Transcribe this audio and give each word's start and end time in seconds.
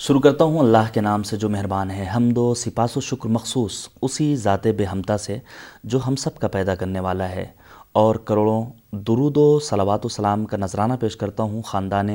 شروع 0.00 0.20
کرتا 0.20 0.44
ہوں 0.44 0.58
اللہ 0.58 0.92
کے 0.92 1.00
نام 1.00 1.22
سے 1.22 1.36
جو 1.36 1.48
مہربان 1.48 1.90
ہے۔ 1.90 2.06
حمد 2.16 2.38
و 2.38 2.54
سپاس 2.54 2.96
و 2.96 3.00
شکر 3.00 3.28
مخصوص 3.28 3.88
اسی 4.02 4.36
ذات 4.36 4.66
بے 4.66 4.84
ہمتا 4.84 5.18
سے 5.18 5.38
جو 5.84 5.98
ہم 6.06 6.16
سب 6.16 6.38
کا 6.38 6.48
پیدا 6.48 6.74
کرنے 6.74 7.00
والا 7.00 7.28
ہے۔ 7.28 7.46
اور 7.92 8.14
کروڑوں 8.14 8.64
درود 8.92 9.36
و 9.36 9.58
صلوات 9.58 10.06
و 10.06 10.08
سلام 10.08 10.44
کا 10.44 10.56
نذرانہ 10.56 10.92
پیش 11.00 11.16
کرتا 11.16 11.42
ہوں 11.42 11.62
خاندان 11.62 12.08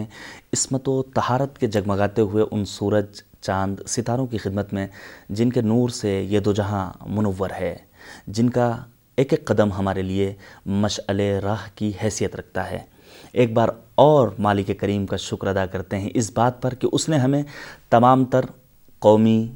عصمت 0.54 0.89
و 0.89 1.04
تہارت 1.04 1.57
کے 1.57 1.67
جگمگاتے 1.67 2.21
ہوئے 2.21 2.46
ان 2.51 2.65
سورج، 2.65 3.05
چاند، 3.41 3.80
ستاروں 3.88 4.27
کی 4.27 4.38
خدمت 4.38 4.73
میں، 4.73 4.88
جن 5.29 5.50
کے 5.50 5.61
نور 5.61 5.89
سے 5.89 6.23
یہ 6.29 6.39
دو 6.39 6.54
جہاں 6.54 6.93
منور 7.05 7.50
ہے، 7.59 7.75
جن 8.27 8.50
کا 8.50 8.77
ایک 9.15 9.34
ایک 9.34 9.45
قدم 9.45 9.71
ہمارے 9.71 10.02
لیے 10.02 10.34
مشعل 10.65 11.20
راہ 11.20 11.61
کی 11.75 11.91
حیثیت 12.04 12.36
رکھتا 12.36 12.71
ہے۔ 12.71 12.93
ایک 13.34 13.54
بار 13.54 13.70
اور 13.95 14.27
مالک 14.39 14.71
کریم 14.79 15.05
کا 15.05 15.18
شکر 15.18 15.47
ادا 15.47 15.66
کرتے 15.66 15.99
ہیں 15.99 16.09
اس 16.13 16.31
بات 16.34 16.61
پر 16.61 16.73
کہ 16.73 16.88
اس 16.91 17.09
نے 17.09 17.18
ہمیں 17.18 17.43
تمام 17.89 18.25
تر 18.25 18.45
قومی، 18.99 19.52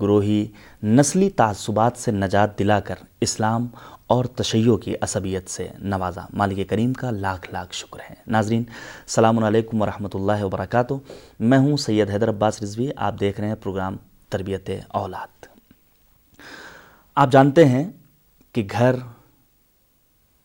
گروہی، 0.00 0.46
نسلی 0.82 1.30
تعصبات 1.30 1.92
سے 1.96 2.10
نجات 2.10 2.58
دلا 2.58 2.80
کر 2.80 2.94
اسلام 3.20 3.66
اور 4.06 4.24
تشیع 4.24 4.76
کی 4.76 4.94
عصبیت 5.00 5.50
سے 5.50 5.68
نوازا۔ 5.78 6.20
مالک 6.32 6.70
کریم 6.70 6.92
کا 6.92 7.10
لاکھ 7.10 7.50
لاکھ 7.52 7.74
شکر 7.74 8.00
ہے۔ 8.10 8.14
ناظرین 8.26 8.62
السلام 8.68 9.44
علیکم 9.44 9.82
ورحمۃ 9.82 10.08
اللہ 10.14 10.44
وبرکاتہ۔ 10.44 10.94
میں 11.40 11.58
ہوں 11.58 11.76
سید 11.76 12.10
حیدر 12.10 12.28
عباس 12.28 12.62
رضوی۔ 12.62 12.88
آپ 12.96 13.14
دیکھ 13.20 13.40
رہے 13.40 13.48
ہیں 13.48 13.54
پروگرام 13.54 13.96
تربیت 14.28 14.70
اولاد۔ 14.88 15.46
آپ 17.14 17.32
جانتے 17.32 17.64
ہیں 17.64 17.90
کہ 18.52 18.66
گھر 18.70 18.94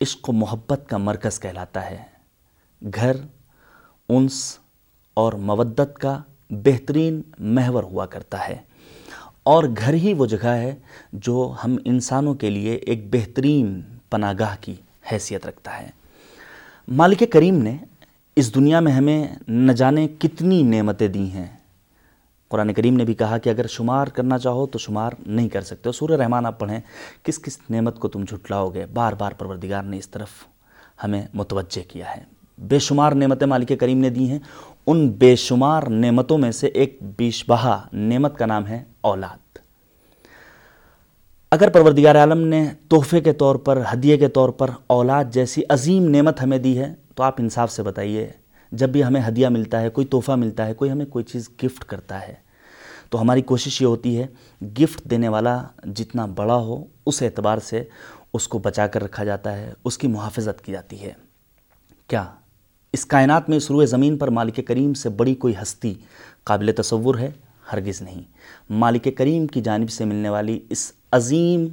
عشق 0.02 0.30
و 0.30 0.34
محبت 0.34 0.84
کا 0.90 0.98
مرکز 0.98 1.40
کہلاتا 1.40 1.92
ہے۔ 1.92 2.13
گھر، 2.96 3.16
انس 4.10 4.58
اور 5.14 5.34
مودت 5.34 6.00
کا 6.00 6.22
بہترین 6.50 7.22
محور 7.40 7.84
ہوا 7.84 8.06
کرتا 8.06 8.48
ہے۔ 8.48 8.56
اور 9.44 9.64
گھر 9.64 9.94
ہی 9.94 10.14
وہ 10.14 10.26
جگہ 10.26 10.48
ہے 10.48 10.76
جو 11.14 11.54
ہم 11.64 11.78
انسانوں 11.86 12.34
کے 12.34 12.50
لیے 12.50 12.74
ایک 12.74 13.14
بہترین 13.16 13.82
پناہ 14.10 14.34
گاہ 14.40 14.56
کی 14.62 14.74
حیثیت 15.12 15.48
رکھتا 15.48 15.80
ہے۔ 15.80 15.90
مالک 16.88 17.24
کریم 17.32 17.58
نے 17.58 17.78
اس 18.36 18.56
دنیا 18.56 18.80
میں 18.80 18.92
ہمیں 18.92 19.28
نہ 19.48 19.72
جانے 19.72 20.08
کتنی 20.20 20.64
نعمتیں 20.64 21.08
دی 21.08 21.32
ہیں۔ 21.32 21.48
قرآن 22.48 22.74
کریم 22.74 22.96
نے 22.96 23.06
بھی 23.06 23.14
کہا 23.14 23.38
کہ 23.38 23.50
اگر 23.50 23.68
شمار 23.68 24.08
کرنا 24.08 24.38
چاہو 24.38 24.68
تو 24.68 24.80
شمار 24.80 25.12
نہیں 25.26 25.50
کر 25.50 25.62
سکتے۔ 25.62 25.92
سورہ 25.92 26.12
رحمان 26.12 26.46
آپ 26.46 26.60
پڑھیں، 26.60 26.80
کس 27.24 27.40
کس 27.40 27.58
نعمت 27.70 28.00
کو 28.00 28.08
تم 28.08 28.24
جھٹلاؤ 28.24 28.70
گے؟ 28.70 28.86
بار 28.86 29.14
بار 29.14 29.32
پروردگار 29.32 29.84
نے 29.84 29.98
اس 29.98 30.10
طرف 30.10 30.30
ہمیں 31.04 31.28
متوجہ 31.34 31.90
کیا 31.90 32.18
ہے۔ 32.18 32.33
بے 32.58 32.80
شمار 32.80 33.12
نعمتیں 33.12 33.48
مالک 33.48 33.72
کریم 33.80 33.98
نے 33.98 34.10
دی 34.10 34.30
ہیں۔ 34.30 34.40
ان 34.88 35.10
بے 35.10 35.36
شمار 35.36 35.84
نعمتوں 35.84 36.38
میں 36.38 36.52
سے 36.52 36.68
ایک 36.68 36.98
بیش 37.18 37.46
بہا 37.48 37.88
نعمت 37.94 38.38
کا 38.38 38.46
نام 38.46 38.68
ہے 38.68 38.84
اولاد۔ 39.02 39.58
اگر 41.52 41.70
پروردگار 41.70 42.16
عالم 42.16 42.48
نے 42.48 42.70
تحفے 42.90 43.22
کے 43.22 43.34
طور 43.34 43.56
پر، 43.56 43.82
ہدیے 43.94 44.18
کے 44.18 44.28
طور 44.28 44.50
پر 44.50 44.70
اولاد 44.88 45.24
جیسی 45.32 45.62
عظیم 45.70 46.10
نعمت 46.10 46.42
ہمیں 46.44 46.58
دی 46.58 46.80
ہے، 46.80 46.94
تو 47.16 47.24
آپ 47.24 47.36
انصاف 47.40 47.72
سے 47.72 47.84
بتائیے، 47.84 48.32
جب 48.72 48.90
بھی 48.90 49.04
ہمیں 49.04 49.22
ہدیہ 49.28 49.48
ملتا 49.48 49.82
ہے، 49.82 49.90
کوئی 49.90 50.08
تحفہ 50.08 50.32
ملتا 50.32 50.66
ہے، 50.66 50.74
کوئی 50.74 50.92
ہمیں 50.92 51.06
کوئی 51.06 51.26
چیز 51.26 51.50
گفٹ 51.64 51.84
کرتا 51.84 52.28
ہے، 52.28 52.34
تو 53.10 53.22
ہماری 53.22 53.42
کوشش 53.42 53.82
یہ 53.82 53.88
ہوتی 53.88 54.22
ہے، 54.22 54.28
گفٹ 54.80 55.04
دینے 55.04 55.28
والا 55.28 55.64
جتنا 55.84 56.26
بڑا 56.26 56.56
ہو، 56.56 56.86
اس 57.06 57.22
اعتبار 57.22 57.58
سے 57.58 57.84
اس 58.34 58.48
کو 58.48 58.60
بچا 58.60 58.88
کر 58.88 59.04
رکھا 59.04 59.24
جاتا 59.24 59.58
ہے، 59.58 59.74
اس 59.86 59.98
کی 59.98 60.08
محافظت 60.08 60.62
کی 60.62 60.72
جاتی 60.72 61.02
ہے۔ 61.02 61.14
کیا؟ 62.08 62.26
اس 62.94 63.06
کائنات 63.06 63.50
میں 63.50 63.58
اس 63.58 63.72
روئے 63.72 63.86
زمین 63.86 64.18
پر 64.18 64.28
مالک 64.28 64.60
کریم 64.68 64.94
سے 64.94 65.10
بڑی 65.10 65.36
کوئی 65.36 65.54
ہستی 65.62 65.94
قابل 66.44 66.72
تصور 66.78 67.16
ہے؟ 67.16 67.32
ہرگز 67.74 68.02
نہیں۔ 68.02 68.22
مالک 68.70 69.08
کریم 69.18 69.48
کی 69.48 69.62
جانب 69.62 69.90
سے 69.90 70.06
ملنے 70.06 70.30
والی 70.30 70.60
اس 70.70 70.92
عظیم 71.12 71.68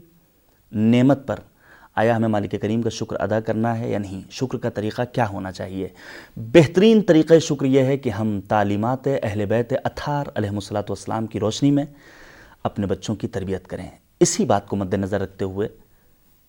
نعمت 0.72 1.26
پر 1.26 1.36
آیا 1.96 2.16
ہمیں 2.16 2.28
مالک 2.28 2.54
کریم 2.62 2.82
کا 2.82 2.90
شکر 2.90 3.20
ادا 3.20 3.40
کرنا 3.40 3.78
ہے 3.78 3.90
یا 3.90 3.98
نہیں؟ 3.98 4.20
شکر 4.30 4.58
کا 4.58 4.70
طریقہ 4.70 5.02
کیا 5.12 5.28
ہونا 5.28 5.52
چاہیے؟ 5.52 5.88
بہترین 6.36 7.02
طریقہ 7.02 7.38
شکر 7.38 7.66
یہ 7.66 7.80
ہے 7.80 7.96
کہ 7.96 8.10
ہم 8.10 8.40
تعلیمات 8.48 9.08
اہل 9.22 9.44
بیت 9.46 9.72
اتھار 9.84 10.26
علیہ 10.34 10.50
الصلاۃ 10.50 10.88
والسلام 10.88 11.26
کی 11.26 11.40
روشنی 11.40 11.70
میں 11.70 11.84
اپنے 12.64 12.86
بچوں 12.86 13.14
کی 13.14 13.28
تربیت 13.28 13.66
کریں۔ 13.66 13.88
اسی 14.20 14.44
بات 14.44 14.68
کو 14.68 14.76
مد 14.76 14.94
نظر 14.94 15.20
رکھتے 15.20 15.44
ہوئے 15.44 15.68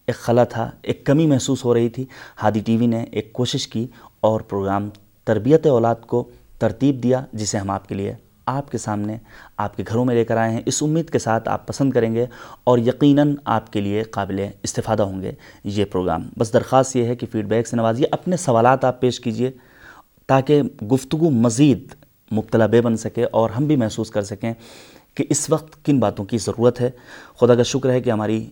ایک 0.08 0.16
خلا 0.16 0.44
تھا، 0.44 0.72
ایک 0.82 1.06
کمی 1.06 1.28
محسوس 1.28 1.66
ہو 1.66 1.74
رہی 1.74 1.90
تھی۔ 1.90 2.06
ہادی 2.44 2.60
ٹی 2.60 2.78
وی 2.78 2.86
نے 2.86 3.04
ایک 3.04 3.34
کوشش 3.34 3.68
کی 3.68 3.88
اور 4.22 4.42
پروگرام 4.42 4.90
تربیت 5.24 5.68
اولاد 5.68 5.96
کو 6.08 6.30
ترتیب 6.60 7.04
دیا، 7.04 7.26
جسے 7.34 7.58
ہم 7.58 7.70
آپ 7.70 7.88
کے 7.88 7.96
لیے 7.96 8.14
آپ 8.46 8.72
کے 8.72 8.78
سامنے، 8.78 9.18
آپ 9.58 9.78
کے 9.78 9.84
گھروں 9.88 10.06
میں 10.06 10.16
لے 10.16 10.26
کر 10.26 10.38
آئے 10.38 10.52
ہیں۔ 10.52 10.62
اس 10.66 10.84
امید 10.84 11.10
کے 11.10 11.20
ساتھ 11.20 11.50
آپ 11.50 11.68
پسند 11.68 11.94
کریں 11.94 12.16
گے 12.16 12.26
اور 12.64 12.78
یقیناً 12.78 13.36
آپ 13.46 13.74
کے 13.74 13.82
لیے 13.82 14.04
قابل 14.04 14.46
استفادہ 14.64 15.04
ہوں 15.04 15.22
گے 15.22 15.32
یہ 15.64 15.86
پروگرام۔ 15.86 16.22
بس 16.38 16.54
درخواست 16.54 16.96
یہ 16.96 17.04
ہے 17.04 17.16
کہ 17.16 17.28
فیڈ 17.32 17.46
بیک 17.46 17.68
سے 17.68 17.76
نوازیے، 17.76 18.06
اپنے 18.12 18.38
سوالات 18.38 18.86
آپ 18.86 19.02
پیش 19.02 19.20
کیجیے 19.20 19.52
تاکہ 20.28 20.62
گفتگو 20.92 21.30
مزید 21.30 21.94
مبتلا 22.32 22.66
بے 22.66 22.82
بن 22.82 22.98
سکے 22.98 23.26
اور 23.32 23.50
ہم 23.50 23.66
بھی 23.66 23.76
محسوس 23.76 24.12
کر 24.12 24.22
سکیں 24.22 24.54
کہ 25.16 25.24
اس 25.30 25.50
وقت 25.50 25.86
کن 25.86 26.00
باتوں 26.00 26.26
کی 26.26 26.38
ضرورت 26.38 26.82
ہے۔ 26.82 26.92
خدا 27.40 27.56
کا 27.56 27.64
شکر 27.64 27.90
ہے 27.90 28.02
کہ 28.02 28.10
ہماری 28.10 28.50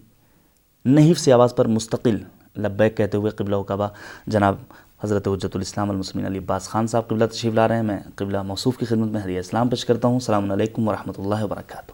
نحیف 0.85 1.19
سی 1.19 1.31
آواز 1.31 1.55
پر 1.55 1.67
مستقل 1.67 2.17
لبیک 2.57 2.97
کہتے 2.97 3.17
ہوئے 3.17 3.31
قبلہ 3.31 3.55
و 3.55 3.63
کعبہ۔ 3.63 3.87
جناب 4.27 4.55
حضرت 5.03 5.27
حجت 5.27 5.55
الاسلام 5.55 5.89
المسلمین 5.89 6.25
علی 6.25 6.37
عباس 6.37 6.69
خان 6.69 6.87
صاحب 6.87 7.07
قبلہ 7.07 7.25
تشریف 7.25 7.53
لا 7.53 7.67
رہے 7.67 7.75
ہیں۔ 7.75 7.83
میں 7.83 7.99
قبلہ 8.15 8.41
موصوف 8.41 8.77
کی 8.77 8.85
خدمت 8.85 9.07
میں 9.07 9.21
حریہ 9.25 9.39
اسلام 9.39 9.69
پیش 9.69 9.85
کرتا 9.85 10.07
ہوں۔ 10.07 10.15
السلام 10.15 10.51
علیکم 10.51 10.87
ورحمۃ 10.87 11.13
اللہ 11.17 11.43
وبرکاتہ۔ 11.43 11.91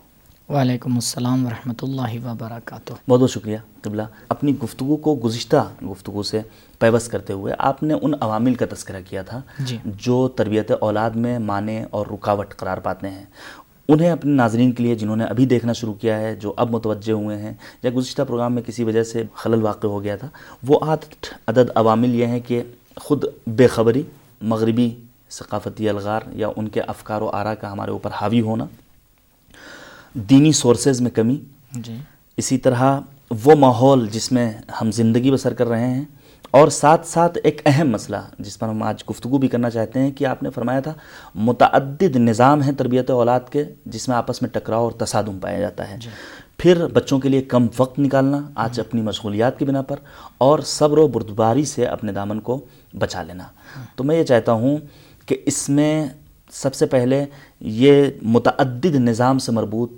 وعلیکم 0.51 0.95
السلام 0.95 1.45
ورحمۃ 1.45 1.73
اللہ 1.81 2.31
وبرکاتہ۔ 2.31 2.93
بہت 3.09 3.19
بہت 3.19 3.31
شکریہ 3.31 3.57
قبلہ۔ 3.81 4.01
اپنی 4.29 4.59
گفتگو 4.63 4.95
کو 4.95 5.19
گزشتہ 5.23 5.69
گفتگو 5.91 6.23
سے 6.23 6.41
پیوست 6.79 7.11
کرتے 7.11 7.33
ہوئے 7.33 7.53
آپ 7.57 7.83
نے 7.83 7.93
ان 8.01 8.13
عوامل 8.21 8.55
کا 8.55 8.65
تذکرہ 8.69 9.01
کیا 9.09 9.21
تھا 9.21 9.41
جی۔ 9.59 9.77
جو 9.85 10.27
تربیت 10.27 10.71
اولاد 10.71 11.11
میں 11.11 11.39
معنی 11.39 11.83
اور 11.89 12.07
رکاوٹ 12.07 12.55
قرار 12.55 12.77
پاتے 12.77 13.09
ہیں۔ 13.09 13.25
انہیں 13.89 14.11
اپنے 14.11 14.31
ناظرین 14.31 14.71
کے 14.71 14.83
لیے 14.83 14.95
جنہوں 14.95 15.15
نے 15.15 15.23
ابھی 15.23 15.45
دیکھنا 15.45 15.73
شروع 15.73 15.93
کیا 15.93 16.19
ہے 16.19 16.35
جو 16.35 16.53
اب 16.57 16.69
متوجہ 16.69 17.13
ہوئے 17.13 17.37
ہیں 17.37 17.53
یا 17.83 17.91
گزشتہ 17.95 18.21
پروگرام 18.21 18.53
میں 18.53 18.63
کسی 18.63 18.83
وجہ 18.83 19.03
سے 19.03 19.23
خلل 19.35 19.61
واقع 19.61 19.87
ہو 19.87 20.03
گیا 20.03 20.15
تھا 20.15 20.27
وہ 20.67 20.79
آٹھ 20.81 21.33
عدد 21.47 21.69
عوامل 21.75 22.15
یہ 22.15 22.25
ہیں 22.25 22.39
کہ 22.39 22.63
خود 22.97 23.25
بے 23.47 23.67
خبری 23.67 24.03
مغربی 24.41 24.89
ثقافتی 25.29 25.89
الغار 25.89 26.21
یا 26.33 26.49
ان 26.55 26.67
کے 26.67 26.81
افکار 26.81 27.21
و 27.21 27.29
آرا 27.33 27.55
کا 27.55 27.71
ہمارے 27.71 27.91
اوپر 27.91 28.11
حاوی 28.11 28.41
ہونا 28.41 28.65
دینی 30.13 30.51
سورسز 30.51 31.01
میں 31.01 31.11
کمی 31.11 31.39
جی۔ 31.71 31.97
اسی 32.37 32.57
طرح 32.57 32.99
وہ 33.43 33.55
ماحول 33.55 34.07
جس 34.11 34.31
میں 34.31 34.51
ہم 34.81 34.91
زندگی 34.91 35.31
بسر 35.31 35.53
کر 35.53 35.67
رہے 35.67 35.87
ہیں 35.87 36.03
اور 36.51 36.67
ساتھ 36.67 37.07
ساتھ 37.07 37.37
ایک 37.43 37.61
اہم 37.65 37.89
مسئلہ 37.89 38.17
جس 38.39 38.59
پر 38.59 38.67
ہم 38.67 38.83
آج 38.83 39.03
گفتگو 39.09 39.37
بھی 39.37 39.47
کرنا 39.47 39.69
چاہتے 39.69 39.99
ہیں 39.99 40.11
کہ 40.11 40.25
آپ 40.25 40.43
نے 40.43 40.49
فرمایا 40.49 40.79
تھا 40.79 40.93
متعدد 41.35 42.15
نظام 42.15 42.61
ہیں 42.61 42.71
تربیت 42.71 43.09
اولاد 43.09 43.39
کے 43.51 43.63
جس 43.85 44.07
میں 44.07 44.17
آپس 44.17 44.41
میں 44.41 44.49
ٹکراؤ 44.49 44.83
اور 44.83 44.91
تصادم 44.91 45.39
پایا 45.39 45.59
جاتا 45.59 45.89
ہے۔ 45.89 45.97
پھر 46.57 46.87
بچوں 46.87 47.19
کے 47.19 47.29
لیے 47.29 47.41
کم 47.41 47.67
وقت 47.77 47.99
نکالنا 47.99 48.39
آج 48.55 48.79
اپنی 48.79 49.01
مشغولیات 49.01 49.59
کی 49.59 49.65
بنا 49.65 49.81
پر 49.81 49.95
اور 50.37 50.59
صبر 50.59 50.97
و 50.97 51.07
بردباری 51.07 51.65
سے 51.65 51.85
اپنے 51.85 52.11
دامن 52.11 52.39
کو 52.39 52.65
بچا 52.99 53.23
لینا۔ 53.23 53.43
تو 53.95 54.03
میں 54.03 54.15
یہ 54.15 54.23
چاہتا 54.23 54.51
ہوں 54.51 54.77
کہ 55.25 55.37
اس 55.45 55.69
میں 55.69 56.07
سب 56.51 56.73
سے 56.73 56.85
پہلے 56.85 57.25
یہ 57.59 58.05
متعدد 58.21 58.85
نظام 58.85 59.39
سے 59.39 59.51
مربوط 59.51 59.91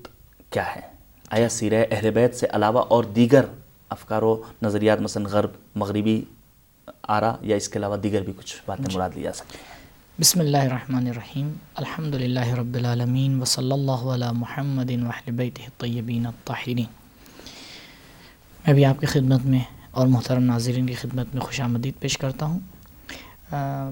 کیا 0.49 0.75
ہے؟ 0.75 0.81
آیا 1.29 1.49
سیرہ 1.49 1.85
اہل 1.91 2.11
بیت 2.11 2.35
سے 2.35 2.47
علاوہ 2.51 2.83
اور 2.87 3.03
دیگر 3.03 3.45
افکار 3.89 4.21
و 4.21 4.41
نظریات 4.61 5.01
مثلا 5.01 5.29
غرب 5.29 5.49
مغربی 5.75 6.21
آرا 7.03 7.35
یا 7.41 7.55
اس 7.55 7.69
کے 7.69 7.79
علاوہ 7.79 7.97
دیگر 7.97 8.21
بھی 8.21 8.33
کچھ 8.37 8.55
باتیں 8.65 8.95
مراد 8.95 9.09
لی 9.15 9.21
جا 9.21 9.33
سکتی 9.33 9.57
ہیں؟ 9.61 9.76
بسم 10.19 10.39
اللہ 10.39 10.57
الرحمن 10.57 11.07
الرحیم۔ 11.07 11.53
الحمد 11.75 12.15
للہ 12.15 12.53
رب 12.53 12.75
العالمین 12.75 13.41
وصلی 13.41 13.71
اللہ 13.71 13.91
علی 13.91 14.25
محمد 14.33 14.91
وحل 14.91 15.31
بیتہ 15.31 15.61
الطیبین 15.61 16.25
الطاہرین۔ 16.25 16.83
میں 18.65 18.73
بھی 18.73 18.85
آپ 18.85 18.99
کی 18.99 19.05
خدمت 19.05 19.45
میں 19.45 19.59
اور 19.91 20.07
محترم 20.07 20.43
ناظرین 20.43 20.85
کی 20.85 20.93
خدمت 20.93 21.25
میں 21.33 21.41
خوش 21.41 21.61
آمدید 21.61 21.93
پیش 21.99 22.17
کرتا 22.17 22.45
ہوں۔ 22.45 22.59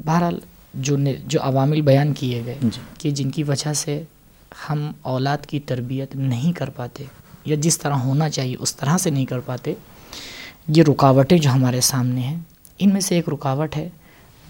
بہرحال 0.05 0.39
جو 0.73 0.97
جو 1.27 1.39
عوامل 1.41 1.81
بیان 1.81 2.13
کیے 2.13 2.41
گئے 2.45 2.57
جی۔ 2.61 2.81
کہ 2.97 3.11
جن 3.11 3.31
کی 3.31 3.43
وجہ 3.43 3.73
سے 3.73 4.03
ہم 4.69 4.91
اولاد 5.01 5.45
کی 5.45 5.59
تربیت 5.59 6.15
نہیں 6.15 6.53
کر 6.53 6.69
پاتے 6.69 7.03
یا 7.45 7.55
جس 7.59 7.77
طرح 7.77 7.93
ہونا 7.93 8.29
چاہیے 8.29 8.55
اس 8.59 8.75
طرح 8.75 8.97
سے 8.97 9.09
نہیں 9.09 9.25
کر 9.25 9.39
پاتے 9.39 9.73
یہ 10.67 10.83
رکاوٹیں 10.87 11.37
جو 11.37 11.49
ہمارے 11.49 11.81
سامنے 11.81 12.21
ہیں 12.21 12.39
ان 12.79 12.93
میں 12.93 13.01
سے 13.01 13.15
ایک 13.15 13.29
رکاوٹ 13.29 13.77
ہے 13.77 13.89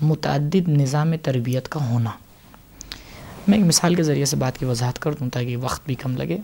متعدد 0.01 0.67
نظام 0.67 1.13
تربیت 1.21 1.69
کا 1.69 1.89
ہونا۔ 1.89 2.09
میں 3.47 3.57
ایک 3.57 3.67
مثال 3.67 3.95
کے 3.95 4.03
ذریعے 4.03 4.25
سے 4.25 4.35
بات 4.35 4.57
کی 4.57 4.65
وضاحت 4.65 4.99
کر 4.99 5.13
دوں 5.13 5.29
تاکہ 5.29 5.57
وقت 5.57 5.85
بھی 5.85 5.95
کم 5.95 6.17
لگے۔ 6.17 6.37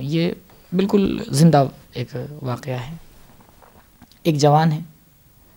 یہ 0.00 0.32
بالکل 0.72 1.22
زندہ 1.28 1.64
ایک 1.92 2.16
واقعہ 2.42 2.72
ہے۔ 2.72 2.94
ایک 4.22 4.36
جوان 4.36 4.72
ہے 4.72 4.80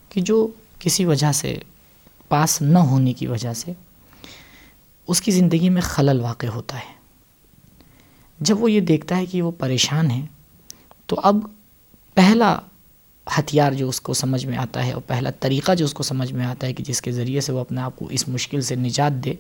کہ 0.10 0.22
جو 0.22 0.48
کسی 0.80 1.06
وجہ 1.06 1.32
سے 1.32 1.60
پاس 2.30 2.62
نہ 2.62 2.78
ہونے 2.78 3.14
کی 3.14 3.28
وجہ 3.28 3.54
سے 3.54 3.74
اس 5.08 5.22
کی 5.22 5.32
زندگی 5.32 5.70
میں 5.70 5.82
خلل 5.82 6.20
واقع 6.22 6.48
ہوتا 6.48 6.78
ہے۔ 6.78 6.94
جب 8.40 8.64
وہ 8.64 8.72
یہ 8.72 8.80
دیکھتا 8.80 9.18
ہے 9.18 9.26
کہ 9.26 9.42
وہ 9.42 9.52
پریشان 9.52 10.12
ہے 10.12 10.26
تو 11.06 11.16
اب 11.24 11.36
پہلا 12.14 12.60
ہتھیار 13.40 13.72
جو 13.72 13.90
اس 13.90 14.02
کو 14.02 14.14
سمجھ 14.14 14.46
میں 14.46 14.58
آتا 14.58 14.86
ہے 14.86 14.92
اور 14.92 15.02
پہلا 15.08 15.30
طریقہ 15.40 15.76
جو 15.76 15.86
اس 15.86 15.94
کو 15.94 16.04
سمجھ 16.04 16.34
میں 16.34 16.46
آتا 16.46 16.68
ہے 16.68 16.74
کہ 16.74 16.84
جس 16.84 17.02
کے 17.02 17.12
ذریعے 17.12 17.42
سے 17.42 17.52
وہ 17.52 17.60
اپنے 17.60 17.82
آپ 17.82 17.96
کو 17.96 18.08
اس 18.08 18.28
مشکل 18.28 18.62
سے 18.62 18.76
نجات 18.76 19.12
دے 19.12 19.34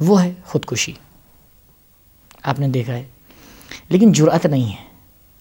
وہ 0.00 0.24
ہے 0.24 0.32
خودکشی۔ 0.44 0.92
آپ 2.42 2.60
نے 2.60 2.68
دیکھا 2.68 2.94
ہے۔ 2.94 3.04
لیکن 3.88 4.12
جرأت 4.12 4.46
نہیں 4.46 4.70
ہے 4.70 4.84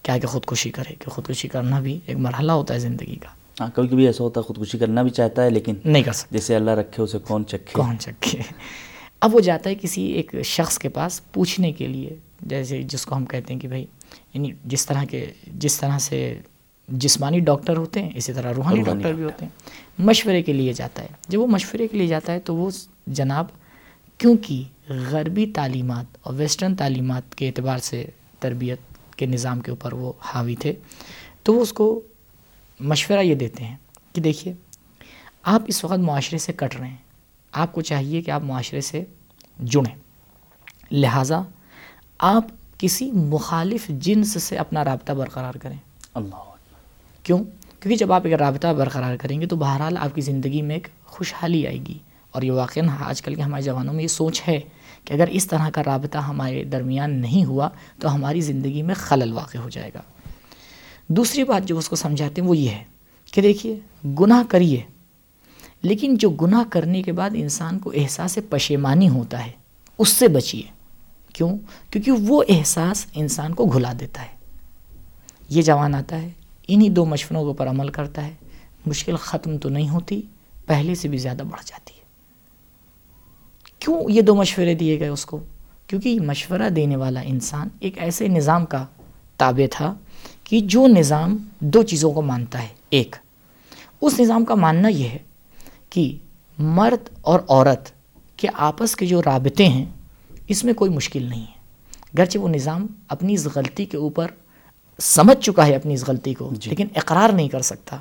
کیا 0.03 0.17
کہ 0.17 0.27
خودکشی 0.27 0.69
کرے 0.69 0.95
کہ 0.99 1.09
خودکشی 1.09 1.47
کرنا 1.47 1.79
بھی 1.79 1.99
ایک 2.05 2.17
مرحلہ 2.17 2.51
ہوتا 2.51 2.73
ہے 2.73 2.79
زندگی 2.79 3.15
کا۔ 3.15 3.29
ہاں 3.59 3.69
کبھی 3.75 3.87
کبھی 3.87 4.07
ایسا 4.07 4.23
ہوتا 4.23 4.41
ہے 4.41 4.45
خودکشی 4.45 4.77
کرنا 4.77 5.01
بھی 5.01 5.11
چاہتا 5.11 5.43
ہے 5.43 5.49
لیکن 5.49 5.75
نہیں 5.85 6.03
کر 6.03 6.11
سکتا۔ 6.11 6.37
جیسے 6.37 6.55
اللہ 6.55 6.71
رکھے 6.71 7.03
اسے 7.03 7.17
کون 7.19 7.45
چکھے؟ 7.45 7.73
کون 7.73 7.99
چکے 7.99 8.41
اب 9.19 9.35
وہ 9.35 9.39
جاتا 9.39 9.69
ہے 9.69 9.75
کسی 9.75 10.01
ایک 10.01 10.35
شخص 10.43 10.79
کے 10.79 10.89
پاس 10.89 11.21
پوچھنے 11.33 11.71
کے 11.71 11.87
لیے 11.87 12.15
جیسے 12.41 12.83
جس 12.83 13.05
کو 13.05 13.15
ہم 13.15 13.25
کہتے 13.25 13.53
ہیں 13.53 13.59
کہ 13.59 13.67
بھائی 13.67 13.85
یعنی 14.33 14.51
جس 14.65 14.85
طرح 14.85 15.03
کے 15.03 15.31
جس 15.47 15.79
طرح 15.79 15.99
سے 15.99 16.39
جسمانی 16.91 17.39
ڈاکٹر 17.39 17.77
ہوتے 17.77 18.03
ہیں 18.03 18.09
اسی 18.15 18.33
طرح 18.33 18.53
روحانی 18.53 18.81
ڈاکٹر 18.81 19.13
بھی 19.13 19.23
ہوتے 19.23 19.45
ہیں۔ 19.45 19.51
مشورے 19.99 20.43
کے 20.43 20.53
لیے 20.53 20.73
جاتا 20.73 21.01
ہے۔ 21.01 21.07
جب 21.27 21.39
وہ 21.39 21.47
مشورے 21.47 21.87
کے 21.87 21.97
لیے 21.97 22.07
جاتا 22.07 22.33
ہے 22.33 22.39
تو 22.39 22.55
وہ 22.55 22.69
جناب 23.07 23.45
کیونکہ 24.17 24.63
غربی 24.89 25.51
تعلیمات 25.55 26.05
اور 26.21 26.33
ویسٹرن 26.37 26.75
تعلیمات 26.75 27.35
کے 27.35 27.47
اعتبار 27.47 27.77
سے 27.77 28.05
تربیت 28.39 28.79
کے 29.17 29.25
نظام 29.25 29.61
کے 29.61 29.71
اوپر 29.71 29.93
وہ 29.93 30.13
حاوی 30.19 30.55
تھے 30.55 30.73
تو 31.43 31.53
وہ 31.53 31.61
اس 31.61 31.73
کو 31.73 32.01
مشورہ 32.79 33.19
یہ 33.19 33.35
دیتے 33.35 33.63
ہیں 33.63 33.75
کہ 34.13 34.21
دیکھیے 34.21 34.53
آپ 35.43 35.61
اس 35.67 35.83
وقت 35.83 35.99
معاشرے 35.99 36.37
سے 36.37 36.53
کٹ 36.53 36.75
رہے 36.79 36.87
ہیں۔ 36.87 36.95
آپ 37.51 37.73
کو 37.73 37.81
چاہیے 37.81 38.21
کہ 38.21 38.31
آپ 38.31 38.41
معاشرے 38.41 38.81
سے 38.81 39.03
جڑیں۔ 39.59 39.95
لہٰذا 40.91 41.41
آپ 42.19 42.45
کسی 42.77 43.11
مخالف 43.11 43.87
جنس 43.87 44.43
سے 44.43 44.57
اپنا 44.57 44.83
رابطہ 44.83 45.13
برقرار 45.13 45.53
کریں۔ 45.53 45.77
اللہ۔ 46.13 46.50
کیوں؟ 47.23 47.43
کیونکہ 47.79 47.95
جب 47.95 48.11
آپ 48.11 48.21
ایک 48.23 48.33
رابطہ 48.33 48.67
برقرار 48.67 49.15
کریں 49.15 49.41
گے 49.41 49.45
تو 49.45 49.55
بہرحال 49.55 49.97
آپ 49.97 50.15
کی 50.15 50.21
زندگی 50.21 50.61
میں 50.61 50.75
ایک 50.75 50.87
خوشحالی 51.05 51.67
آئے 51.67 51.77
گی 51.77 51.99
اور 52.31 52.41
یہ 52.41 52.51
واقعاً 52.51 52.89
آج 52.99 53.21
کل 53.21 53.35
کے 53.35 53.41
ہمارے 53.41 53.63
جوانوں 53.63 53.93
میں 53.93 54.03
یہ 54.03 54.07
سوچ 54.07 54.41
ہے 54.47 54.59
کہ 55.05 55.13
اگر 55.13 55.27
اس 55.27 55.47
طرح 55.47 55.69
کا 55.69 55.81
رابطہ 55.85 56.17
ہمارے 56.17 56.63
درمیان 56.63 57.11
نہیں 57.11 57.45
ہوا 57.45 57.69
تو 57.99 58.13
ہماری 58.13 58.41
زندگی 58.41 58.81
میں 58.81 58.95
خلل 58.95 59.33
واقع 59.33 59.57
ہو 59.57 59.69
جائے 59.69 59.91
گا۔ 59.93 60.01
دوسری 61.07 61.43
بات 61.43 61.67
جو 61.67 61.77
اس 61.77 61.89
کو 61.89 61.95
سمجھاتے 61.95 62.41
ہیں 62.41 62.47
وہ 62.47 62.57
یہ 62.57 62.69
ہے 62.69 62.83
کہ 63.31 63.41
دیکھیے، 63.41 63.79
گناہ 64.19 64.43
کریے، 64.49 64.81
لیکن 65.81 66.15
جو 66.15 66.29
گناہ 66.29 66.63
کرنے 66.69 67.03
کے 67.03 67.11
بعد 67.11 67.29
انسان 67.33 67.79
کو 67.79 67.91
احساس 67.95 68.39
پشیمانی 68.49 69.09
ہوتا 69.09 69.45
ہے، 69.45 69.51
اس 69.97 70.09
سے 70.09 70.27
بچیے۔ 70.27 70.63
کیوں؟ 71.33 71.57
کیونکہ 71.89 72.11
وہ 72.11 72.43
احساس 72.49 73.05
انسان 73.13 73.53
کو 73.53 73.65
گھلا 73.65 73.93
دیتا 73.99 74.21
ہے۔ 74.21 74.41
یہ 75.49 75.61
جوان 75.61 75.95
آتا 75.95 76.21
ہے 76.21 76.29
انہی 76.73 76.89
دو 76.89 77.05
مشوروں 77.05 77.41
کے 77.41 77.47
اوپر 77.47 77.67
عمل 77.67 77.87
کرتا 77.87 78.27
ہے، 78.27 78.31
مشکل 78.85 79.15
ختم 79.15 79.57
تو 79.57 79.69
نہیں 79.69 79.89
ہوتی، 79.89 80.21
پہلے 80.65 80.95
سے 80.95 81.07
بھی 81.07 81.17
زیادہ 81.17 81.43
بڑھ 81.49 81.61
جاتی 81.65 81.93
ہے۔ 81.97 82.01
کیوں 83.79 84.03
یہ 84.09 84.21
دو 84.21 84.35
مشورے 84.35 84.75
دیے 84.75 84.99
گئے 84.99 85.07
اس 85.07 85.25
کو؟ 85.25 85.39
کیونکہ 85.87 86.09
یہ 86.09 86.19
مشورہ 86.19 86.69
دینے 86.69 86.95
والا 86.95 87.19
انسان 87.19 87.67
ایک 87.79 87.97
ایسے 87.97 88.27
نظام 88.27 88.65
کا 88.65 88.85
تابع 89.37 89.67
تھا 89.71 89.95
کہ 90.43 90.59
جو 90.59 90.87
نظام 90.87 91.37
دو 91.59 91.83
چیزوں 91.83 92.11
کو 92.11 92.21
مانتا 92.21 92.61
ہے۔ 92.61 92.67
ایک، 92.89 93.15
اس 94.01 94.19
نظام 94.19 94.45
کا 94.45 94.55
ماننا 94.55 94.87
یہ 94.87 95.09
ہے 95.09 95.17
کہ 95.89 96.17
مرد 96.57 97.09
اور 97.21 97.39
عورت 97.47 97.91
کے 98.37 98.47
آپس 98.53 98.95
کے 98.95 99.05
جو 99.05 99.21
رابطے 99.25 99.67
ہیں، 99.67 99.85
اس 100.47 100.63
میں 100.63 100.73
کوئی 100.73 100.91
مشکل 100.91 101.23
نہیں 101.23 101.41
ہے۔ 101.41 101.61
گرچہ 102.17 102.37
وہ 102.37 102.47
نظام 102.47 102.87
اپنی 103.07 103.33
اس 103.33 103.47
غلطی 103.55 103.85
کے 103.85 103.97
اوپر 103.97 104.27
سمجھ 105.01 105.45
چکا 105.45 105.67
ہے 105.67 105.75
اپنی 105.75 105.93
اس 105.93 106.03
غلطی 106.07 106.33
کو 106.33 106.49
جی۔ 106.53 106.69
لیکن 106.69 106.87
اقرار 106.95 107.29
نہیں 107.29 107.49
کر 107.49 107.61
سکتا۔ 107.61 107.97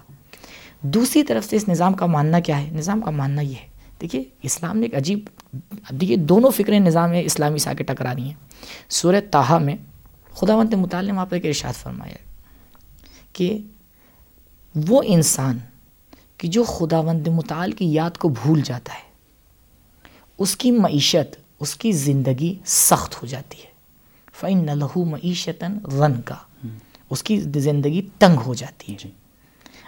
دوسری 0.80 1.22
طرف 1.22 1.44
سے 1.44 1.56
اس 1.56 1.68
نظام 1.68 1.92
کا 1.92 2.06
ماننا 2.06 2.40
کیا 2.40 2.62
ہے؟ 2.62 2.70
نظام 2.72 3.00
کا 3.00 3.10
ماننا 3.10 3.42
یہ 3.42 3.54
ہے۔ 3.54 3.68
دیکھیے 4.00 4.24
اسلام 4.42 4.76
نے 4.76 4.86
ایک 4.86 4.94
عجیب 4.94 5.18
دیکھیے 5.90 6.16
دونوں 6.16 6.50
فکریں 6.50 6.80
نظام 6.80 7.10
اسلامی 7.24 7.58
سے 7.58 7.70
آ 7.70 7.72
کے 7.72 7.84
ٹکرا 7.84 8.14
رہی 8.14 8.22
ہیں۔ 8.22 8.34
سورہ 8.88 9.20
تاہا 9.30 9.58
میں 9.58 9.76
خدا 10.34 10.56
وند 10.56 10.74
مطالعہ 10.74 11.06
نے 11.06 11.12
وہاں 11.12 11.26
پہ 11.26 11.36
ایک 11.36 11.46
ارشاد 11.46 11.72
فرمایا 11.72 12.12
ہے 12.12 12.24
کہ 13.32 13.58
وہ 14.88 15.02
انسان 15.06 15.58
کہ 16.36 16.48
جو 16.48 16.64
خدا 16.64 17.00
وند 17.00 17.28
مطال 17.28 17.72
کی 17.72 17.92
یاد 17.92 18.18
کو 18.18 18.28
بھول 18.28 18.60
جاتا 18.64 18.92
ہے 18.94 19.10
اس 20.38 20.56
کی 20.56 20.70
معیشت 20.70 21.36
اس 21.60 21.76
کی 21.76 21.92
زندگی 21.92 22.58
سخت 22.66 23.22
ہو 23.22 23.26
جاتی 23.26 23.58
ہے۔ 23.58 23.70
فعن 24.32 24.78
لہو 24.78 25.04
معیشتاً 25.04 25.78
رن 25.78 26.20
کا 26.20 26.34
اس 27.10 27.22
کی 27.22 27.40
زندگی 27.40 28.08
تنگ 28.18 28.36
ہو 28.46 28.54
جاتی 28.54 28.92
ہے۔ 28.92 28.96
جی۔ 29.00 29.10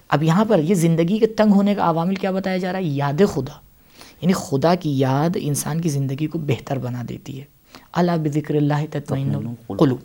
اب 0.08 0.22
یہاں 0.22 0.44
پر 0.44 0.58
یہ 0.58 0.74
زندگی 0.74 1.18
کے 1.18 1.26
تنگ 1.26 1.52
ہونے 1.52 1.74
کا 1.74 1.84
عوامل 1.84 2.14
کیا 2.14 2.30
بتایا 2.30 2.56
جا 2.56 2.72
رہا 2.72 2.78
ہے؟ 2.78 2.84
یاد 2.84 3.22
خدا۔ 3.34 3.60
یعنی 4.20 4.32
خدا 4.32 4.74
کی 4.74 4.98
یاد 4.98 5.30
انسان 5.40 5.80
کی 5.80 5.88
زندگی 5.88 6.26
کو 6.26 6.38
بہتر 6.38 6.78
بنا 6.78 7.02
دیتی 7.08 7.40
ہے۔ 7.40 7.44
اللہ 7.92 8.12
بذکر 8.24 8.54
اللہ 8.54 8.86
تطمئن 8.90 9.34
القلوب۔ 9.34 9.98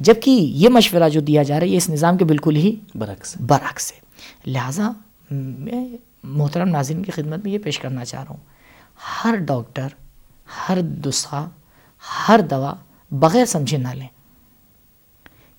جبکہ 0.00 0.30
یہ 0.30 0.68
مشورہ 0.68 1.08
جو 1.08 1.20
دیا 1.20 1.42
جا 1.42 1.60
رہا 1.60 1.66
ہے 1.66 1.70
یہ 1.70 1.76
اس 1.76 1.90
نظام 1.90 2.16
کے 2.16 2.24
بالکل 2.24 2.56
ہی 2.56 2.76
برعکس۔ 2.94 3.36
برعکس 3.40 3.92
ہے۔ 3.92 3.98
لہٰذا 4.50 4.90
میں 5.30 5.88
محترم 6.22 6.68
ناظرین 6.68 7.02
کی 7.02 7.10
خدمت 7.10 7.44
میں 7.44 7.52
یہ 7.52 7.58
پیش 7.58 7.78
کرنا 7.78 8.04
چاہ 8.04 8.22
رہا 8.22 8.30
ہوں۔ 8.30 8.54
ہر 9.24 9.36
ڈاکٹر 9.36 9.86
ہر 10.68 10.78
نسخہ 11.06 11.48
ہر 12.28 12.40
دوا 12.50 12.74
بغیر 13.10 13.44
سمجھے 13.44 13.78
نہ 13.78 13.88
لیں۔ 13.88 14.08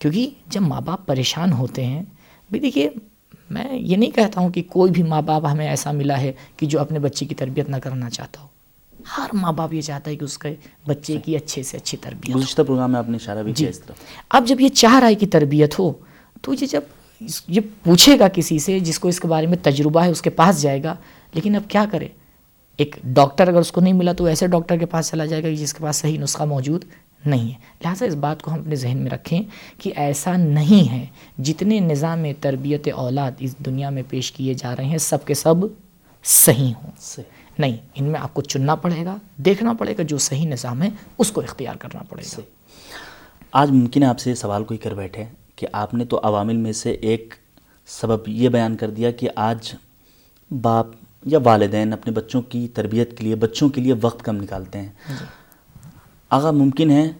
کیونکہ 0.05 0.29
جب 0.47 0.61
ماں 0.61 0.79
باپ 0.81 1.05
پریشان 1.05 1.51
ہوتے 1.51 1.85
ہیں 1.85 2.01
بھی 2.49 2.59
دیکھیے 2.59 2.89
میں 3.49 3.63
یہ 3.73 3.95
نہیں 3.95 4.09
کہتا 4.11 4.41
ہوں 4.41 4.49
کہ 4.49 4.61
کوئی 4.67 4.91
بھی 4.91 5.03
ماں 5.03 5.21
باپ 5.21 5.45
ہمیں 5.45 5.67
ایسا 5.67 5.91
ملا 5.91 6.19
ہے 6.21 6.31
کہ 6.57 6.65
جو 6.65 6.79
اپنے 6.79 6.99
بچے 6.99 7.25
کی 7.25 7.35
تربیت 7.35 7.69
نہ 7.69 7.75
کرنا 7.75 8.09
چاہتا 8.09 8.41
ہو۔ 8.41 8.47
ہر 9.17 9.33
ماں 9.33 9.51
باپ 9.51 9.73
یہ 9.73 9.81
چاہتا 9.81 10.11
ہے 10.11 10.15
کہ 10.15 10.23
اس 10.23 10.37
کے 10.37 10.53
بچے 10.87 11.17
کی 11.23 11.35
اچھے 11.35 11.63
سے 11.63 11.77
اچھی 11.77 11.97
تربیت 11.97 12.35
گزشتہ 12.35 12.61
پروگرام 12.61 12.91
میں 12.91 12.99
آپ 12.99 13.09
نے 13.09 13.15
اشارہ 13.15 13.43
بھی 13.43 13.53
جی۔ 13.53 13.63
کیا 13.63 13.69
اس 13.69 13.79
طرف 13.79 14.03
اب 14.29 14.47
جب 14.47 14.61
یہ 14.61 14.69
چاہ 14.73 14.99
رہا 14.99 15.07
ہے 15.07 15.15
کہ 15.15 15.27
تربیت 15.31 15.79
ہو 15.79 15.91
تو 16.41 16.53
یہ 16.53 16.65
جب 16.65 17.21
یہ 17.47 17.61
پوچھے 17.83 18.19
گا 18.19 18.27
کسی 18.27 18.59
سے 18.59 18.79
جس 18.81 18.99
کو 18.99 19.07
اس 19.07 19.19
کے 19.19 19.27
بارے 19.27 19.47
میں 19.47 19.57
تجربہ 19.63 20.03
ہے 20.03 20.09
اس 20.09 20.21
کے 20.21 20.29
پاس 20.31 20.61
جائے 20.61 20.83
گا 20.83 20.95
لیکن 21.33 21.55
اب 21.55 21.63
کیا 21.67 21.85
کرے؟ 21.91 22.07
ایک 22.79 22.95
ڈاکٹر 23.13 23.47
اگر 23.47 23.59
اس 23.59 23.71
کو 23.71 23.81
نہیں 23.81 23.93
ملا 23.93 24.13
تو 24.13 24.25
ایسے 24.25 24.47
ڈاکٹر 24.47 24.77
کے 24.77 24.85
پاس 24.85 25.09
چلا 25.09 25.25
جائے 25.25 25.43
گا 25.43 25.49
جس 25.55 25.73
کے 25.73 25.83
پاس 25.83 25.95
صحیح 25.95 26.17
نسخہ 26.19 26.43
موجود 26.43 26.85
نہیں 27.25 27.49
ہے۔ 27.49 27.55
لہٰذا 27.83 28.05
اس 28.05 28.15
بات 28.15 28.41
کو 28.41 28.53
ہم 28.53 28.59
اپنے 28.59 28.75
ذہن 28.75 28.97
میں 28.97 29.11
رکھیں 29.11 29.41
کہ 29.79 29.93
ایسا 29.95 30.37
نہیں 30.37 30.91
ہے۔ 30.91 31.05
جتنے 31.37 31.79
نظام 31.79 32.25
تربیت 32.41 32.87
اولاد 32.95 33.31
اس 33.39 33.55
دنیا 33.57 33.89
میں 33.89 34.03
پیش 34.09 34.31
کیے 34.31 34.53
جا 34.53 34.75
رہے 34.75 34.85
ہیں 34.85 34.97
سب 34.97 35.25
کے 35.25 35.33
سب 35.33 35.55
صحیح 36.23 36.73
ہوں۔ 36.83 36.91
سے 36.99 37.21
نہیں 37.57 37.77
ان 37.95 38.03
میں 38.03 38.19
آپ 38.19 38.33
کو 38.33 38.41
چننا 38.41 38.75
پڑے 38.75 39.05
گا 39.05 39.17
دیکھنا 39.37 39.73
پڑے 39.73 39.93
گا 39.97 40.03
جو 40.03 40.17
صحیح 40.17 40.47
نظام 40.47 40.81
ہے 40.81 40.89
اس 41.17 41.31
کو 41.31 41.41
اختیار 41.41 41.75
کرنا 41.75 42.03
پڑے 42.09 42.23
گا۔ 42.37 42.41
آج 43.51 43.71
ممکن 43.71 44.03
ہے 44.03 44.07
آپ 44.07 44.19
سے 44.19 44.35
سوال 44.35 44.63
کوئی 44.63 44.77
کر 44.77 44.93
بیٹھے 44.93 45.23
کہ 45.55 45.67
آپ 45.73 45.93
نے 45.93 46.05
تو 46.05 46.19
عوامل 46.23 46.57
میں 46.57 46.71
سے 46.71 46.91
ایک 46.91 47.33
سبب 47.87 48.29
یہ 48.29 48.49
بیان 48.49 48.77
کر 48.77 48.89
دیا 48.89 49.11
کہ 49.11 49.29
آج 49.35 49.75
باپ 50.61 50.87
یا 51.25 51.39
والدین 51.43 51.93
اپنے 51.93 52.11
بچوں 52.11 52.41
کی 52.41 52.67
تربیت 52.67 53.17
کے 53.17 53.23
لیے 53.23 53.35
بچوں 53.35 53.69
کے 53.69 53.81
لیے 53.81 53.93
وقت 54.01 54.25
کم 54.25 54.35
نکالتے 54.35 54.79
ہیں۔ 54.79 54.89
آغا 56.29 56.51
ممکن 56.51 56.89
ہے 56.91 57.11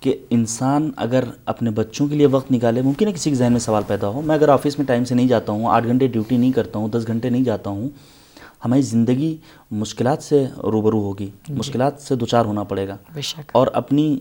کہ 0.00 0.16
انسان 0.30 0.90
اگر 0.96 1.24
اپنے 1.46 1.70
بچوں 1.70 2.06
کے 2.06 2.14
لیے 2.14 2.26
وقت 2.26 2.52
نکالے 2.52 2.82
ممکن 2.82 3.06
ہے 3.06 3.12
کسی 3.12 3.30
کے 3.30 3.36
ذہن 3.36 3.52
میں 3.52 3.60
سوال 3.60 3.82
پیدا 3.86 4.08
ہو۔ 4.08 4.20
میں 4.20 4.34
اگر 4.34 4.48
آفس 4.48 4.78
میں 4.78 4.86
ٹائم 4.86 5.04
سے 5.04 5.14
نہیں 5.14 5.28
جاتا 5.28 5.52
ہوں 5.52 5.66
آٹھ 5.66 5.86
گھنٹے 5.86 6.06
ڈیوٹی 6.06 6.36
نہیں 6.36 6.52
کرتا 6.52 6.78
ہوں 6.78 6.88
دس 6.88 7.04
گھنٹے 7.06 7.30
نہیں 7.30 7.44
جاتا 7.44 7.70
ہوں 7.70 7.88
ہماری 8.64 8.82
زندگی 8.82 9.36
مشکلات 9.70 10.22
سے 10.22 10.46
روبرو 10.62 11.00
ہوگی۔ 11.00 11.30
مشکلات 11.48 12.00
سے 12.00 12.14
دوچار 12.14 12.44
ہونا 12.44 12.62
پڑے 12.62 12.88
گا۔ 12.88 12.96
اور 13.52 13.66
اپنی 13.66 14.18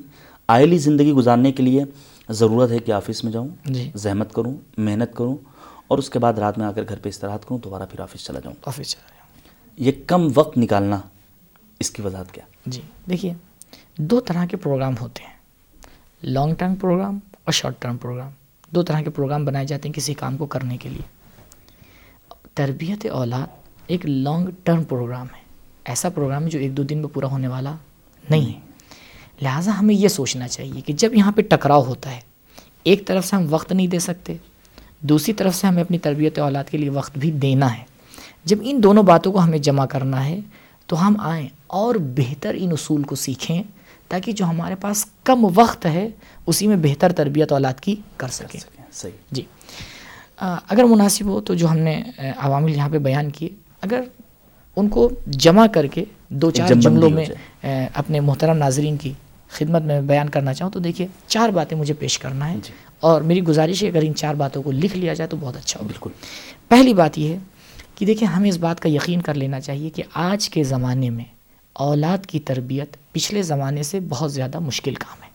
آئلی 0.48 0.78
زندگی 0.78 1.12
گزارنے 1.12 1.52
کے 1.52 1.64
لیے 1.64 1.84
ضرورت 2.30 2.72
ہے 2.72 2.80
کہ 2.80 2.92
آفس 2.92 3.24
میں 3.24 3.32
جاؤں 3.32 3.48
جی۔ 3.66 3.92
زحمت 3.96 4.34
کروں 4.34 4.54
محنت 4.78 5.14
کروں 5.16 5.36
اور 5.88 5.98
اس 5.98 6.10
کے 6.10 6.20
بعد 6.20 6.34
رات 6.34 6.58
میں 6.58 6.66
آ 6.66 6.72
کر 6.72 6.84
گھر 6.90 7.00
پہ 7.00 7.10
استراحت 7.10 7.44
کروں 7.44 7.60
دوبارہ 7.64 7.84
پھر 7.92 8.00
آفس 8.00 8.26
چلا 8.26 8.40
جاؤں۔ 8.40 8.56
آفس 8.66 8.88
چلا 8.88 9.10
جاؤں۔ 9.10 9.30
یہ 9.78 9.92
کم 10.08 10.28
وقت 10.36 10.58
نکالنا 10.58 11.00
اس 11.80 11.92
کی 11.92 12.02
وضاحت 12.02 12.32
کیا؟ 12.32 12.44
جی۔ 12.66 12.82
دیکھیے 13.10 13.34
دو 13.98 14.20
طرح 14.20 14.46
کے 14.46 14.58
پروگرام 14.58 14.94
ہوتے 15.02 15.24
ہیں۔ 15.24 15.34
لانگ 16.24 16.54
ٹرم 16.54 16.76
پروگرام 16.76 17.20
اور 17.34 17.52
شارٹ 17.52 17.82
ٹرم 17.82 17.98
پروگرام 17.98 18.32
دو 18.72 18.84
طرح 18.84 19.02
کے 19.02 19.10
پروگرام 19.10 19.46
بنائے 19.46 19.66
جاتے 19.66 19.90
ہیں 19.90 19.94
کسی 19.94 20.14
کام 20.14 20.38
کو 20.38 20.46
کرنے 20.46 20.78
کے 20.78 20.90
لیے۔ 20.90 21.02
تربیت 22.54 23.06
اولاد 23.06 23.48
ایک 23.88 24.06
لانگ 24.06 24.48
ٹرم 24.64 24.84
پروگرام 24.84 25.28
ہے۔ 25.36 25.42
ایسا 25.86 26.10
پروگرام 26.10 26.48
جو 26.48 26.60
ایک 26.60 26.78
دو 26.78 26.84
دن 26.84 26.98
میں 26.98 27.08
پورا 27.08 27.28
ہونے 27.28 27.48
والا 27.48 27.76
نہیں 28.30 28.54
ہے۔ 28.54 28.60
لہٰذا 29.42 29.80
ہمیں 29.80 29.96
یہ 29.96 30.08
سوچنا 30.08 30.48
چاہیے 30.48 30.82
کہ 30.82 30.94
جب 30.94 31.14
یہاں 31.14 31.32
پہ 31.32 31.42
ٹکراؤ 31.42 31.84
ہوتا 31.84 32.16
ہے، 32.16 32.20
ایک 32.84 33.08
طرف 33.08 33.26
سے 33.26 33.36
ہم 33.36 33.46
وقت 33.50 33.72
نہیں 33.72 33.88
دے 33.88 34.00
سکتے، 34.00 34.36
دوسری 35.00 35.34
طرف 35.34 35.56
سے 35.56 35.68
ہمیں 35.68 35.84
اپنی 35.84 35.98
تربیت 35.98 36.40
اولاد 36.40 36.64
کے 36.64 36.78
لیے 36.78 36.90
وقت 36.90 37.18
بھی 37.18 37.32
دینا 37.32 37.78
ہے۔ 37.78 37.84
جب 38.46 38.58
ان 38.62 38.84
دونوں 38.84 39.04
باتوں 39.04 39.34
کو 39.34 39.40
ہمیں 39.40 39.58
جمع 39.58 39.86
کرنا 39.86 40.26
ہے، 40.26 40.40
تو 40.88 41.08
ہم 41.08 41.16
آئیں 41.20 41.48
اور 41.68 41.96
بہتر 41.96 42.56
ان 42.58 42.72
اصول 42.72 43.04
کو 43.04 43.16
سیکھیں۔ 43.16 43.64
تاکہ 44.08 44.32
جو 44.32 44.46
ہمارے 44.46 44.76
پاس 44.76 45.06
کم 45.24 45.48
وقت 45.56 45.86
ہے 45.86 46.10
اسی 46.46 46.68
میں 46.68 46.78
بہتر 46.78 47.12
تربیت 47.12 47.52
اولاد 47.52 47.80
کی 47.80 47.96
کر 48.18 48.28
سکیں۔ 48.28 48.60
صحیح۔ 48.92 49.12
جی۔ 49.32 49.42
اگر 50.42 50.84
مناسب 50.84 51.26
ہو 51.26 51.42
تو 51.42 51.54
جو 51.54 51.72
ہم 51.72 51.78
نے 51.78 52.04
عوامل 52.38 52.76
یہاں 52.76 52.90
پہ 52.90 52.98
بیان 52.98 53.30
کیے 53.30 53.50
اگر 53.82 54.02
ان 54.76 54.90
کو 54.90 55.10
جمع 55.28 55.68
کر 55.68 55.88
کے 55.88 56.06
دو 56.30 56.52
چار 56.52 56.74
جملوں 56.74 57.10
میں 57.10 57.26
اپنے 57.94 58.20
محترم 58.20 58.58
ناظرین 58.58 58.98
کی 58.98 59.14
خدمت 59.50 59.82
میں 59.82 60.02
بیان 60.02 60.30
کرنا 60.30 60.54
چاہوں 60.54 60.72
تو 60.72 60.80
دیکھیے 60.80 61.08
چار 61.28 61.50
باتیں 61.50 61.78
مجھے 61.78 61.94
پیش 61.94 62.20
کرنا 62.20 62.52
ہے 62.52 62.58
جی۔ 62.64 62.74
اور 63.00 63.22
میری 63.22 63.44
گزارش 63.44 63.84
ہے 63.84 63.88
اگر 63.90 64.02
ان 64.02 64.16
چار 64.16 64.36
باتوں 64.36 64.64
کو 64.64 64.72
لکھ 64.72 64.98
لیا 64.98 65.14
جائے 65.14 65.28
تو 65.28 65.38
بہت 65.40 65.58
اچھا 65.58 65.80
ہو 65.80 65.86
بالکل۔ 65.88 66.10
پہلی 66.68 66.94
بات 66.94 67.18
یہ 67.18 67.34
ہے 67.34 67.38
کہ 67.96 68.06
دیکھیں 68.06 68.28
ہمیں 68.28 68.50
اس 68.50 68.58
بات 68.58 68.80
کا 68.80 68.90
یقین 68.90 69.22
کر 69.22 69.34
لینا 69.34 69.60
چاہیے 69.60 69.90
کہ 69.90 70.04
آج 70.14 70.50
کے 70.50 70.64
زمانے 70.64 71.10
میں 71.10 71.24
اولاد 71.76 72.26
کی 72.26 72.40
تربیت 72.40 72.98
پچھلے 73.12 73.44
زمانے 73.44 73.84
سے 73.84 74.00
بہت 74.10 74.34
زیادہ 74.34 74.60
مشکل 74.60 74.94
کام 74.94 75.24
ہے۔ 75.24 75.30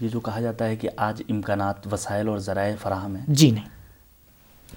یہ 0.00 0.08
جو 0.08 0.20
کہا 0.20 0.40
جاتا 0.40 0.66
ہے 0.66 0.76
کہ 0.76 0.88
آج 0.96 1.22
امکانات 1.28 1.92
وسائل 1.92 2.28
اور 2.28 2.38
ذرائع 2.38 2.74
فراہم 2.82 3.16
ہیں۔ 3.16 3.24
جی 3.28 3.50
نہیں۔ 3.50 3.68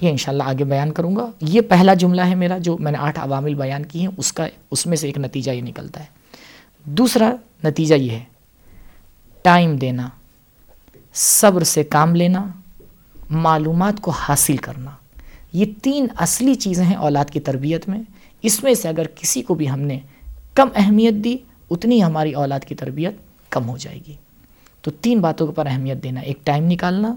یہ 0.01 0.09
انشاءاللہ 0.09 0.43
آگے 0.43 0.63
بیان 0.63 0.91
کروں 0.91 1.15
گا۔ 1.15 1.31
یہ 1.41 1.61
پہلا 1.61 1.93
جملہ 1.93 2.21
ہے 2.21 2.35
میرا 2.35 2.57
جو 2.57 2.77
میں 2.77 2.91
نے 2.91 2.97
آٹھ 2.97 3.19
عوامل 3.19 3.53
بیان 3.53 3.85
کی 3.85 3.99
ہیں 3.99 4.07
اس 4.17 4.33
کا 4.33 4.47
اس 4.71 4.85
میں 4.85 4.97
سے 4.97 5.07
ایک 5.07 5.17
نتیجہ 5.17 5.51
یہ 5.51 5.61
نکلتا 5.61 5.99
ہے۔ 5.99 6.05
دوسرا 6.83 7.31
نتیجہ 7.63 7.95
یہ 7.95 8.11
ہے 8.11 8.23
ٹائم 9.41 9.75
دینا 9.75 10.09
صبر 11.13 11.63
سے 11.63 11.83
کام 11.83 12.15
لینا 12.15 12.47
معلومات 13.29 14.01
کو 14.01 14.11
حاصل 14.11 14.57
کرنا۔ 14.57 14.91
یہ 15.53 15.65
تین 15.83 16.07
اصلی 16.17 16.55
چیزیں 16.55 16.85
ہیں 16.85 16.95
اولاد 16.95 17.25
کی 17.25 17.39
تربیت 17.39 17.89
میں۔ 17.89 18.01
اس 18.43 18.63
میں 18.63 18.73
سے 18.73 18.87
اگر 18.87 19.05
کسی 19.15 19.41
کو 19.41 19.53
بھی 19.53 19.69
ہم 19.69 19.79
نے 19.79 19.99
کم 20.53 20.67
اہمیت 20.75 21.13
دی 21.13 21.37
اتنی 21.69 22.03
ہماری 22.03 22.31
اولاد 22.31 22.59
کی 22.59 22.75
تربیت 22.75 23.13
کم 23.49 23.69
ہو 23.69 23.77
جائے 23.77 23.99
گی۔ 24.07 24.13
تو 24.81 24.91
تین 24.91 25.19
باتوں 25.19 25.47
پر 25.47 25.65
اہمیت 25.65 26.03
دینا 26.03 26.21
ایک 26.21 26.45
ٹائم 26.45 26.65
نکالنا 26.65 27.15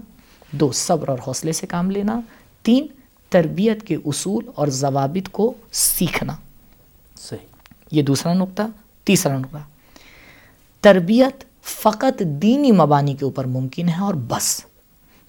دو 0.51 0.71
صبر 0.71 1.07
اور 1.07 1.17
حوصلے 1.27 1.51
سے 1.51 1.67
کام 1.67 1.91
لینا 1.91 2.21
تین 2.61 2.85
تربیت 3.29 3.83
کے 3.83 3.95
اصول 3.95 4.45
اور 4.55 4.67
ضوابط 4.67 5.29
کو 5.29 5.53
سیکھنا۔ 5.71 6.35
صحیح۔ 7.15 7.45
یہ 7.91 8.01
دوسرا 8.01 8.33
نقطہ 8.33 8.61
تیسرا 9.03 9.37
نقطہ۔ 9.37 9.57
تربیت 10.81 11.43
فقط 11.63 12.19
دینی 12.19 12.71
مبانی 12.71 13.13
کے 13.13 13.25
اوپر 13.25 13.45
ممکن 13.45 13.89
ہے 13.89 14.01
اور 14.01 14.13
بس۔ 14.13 14.65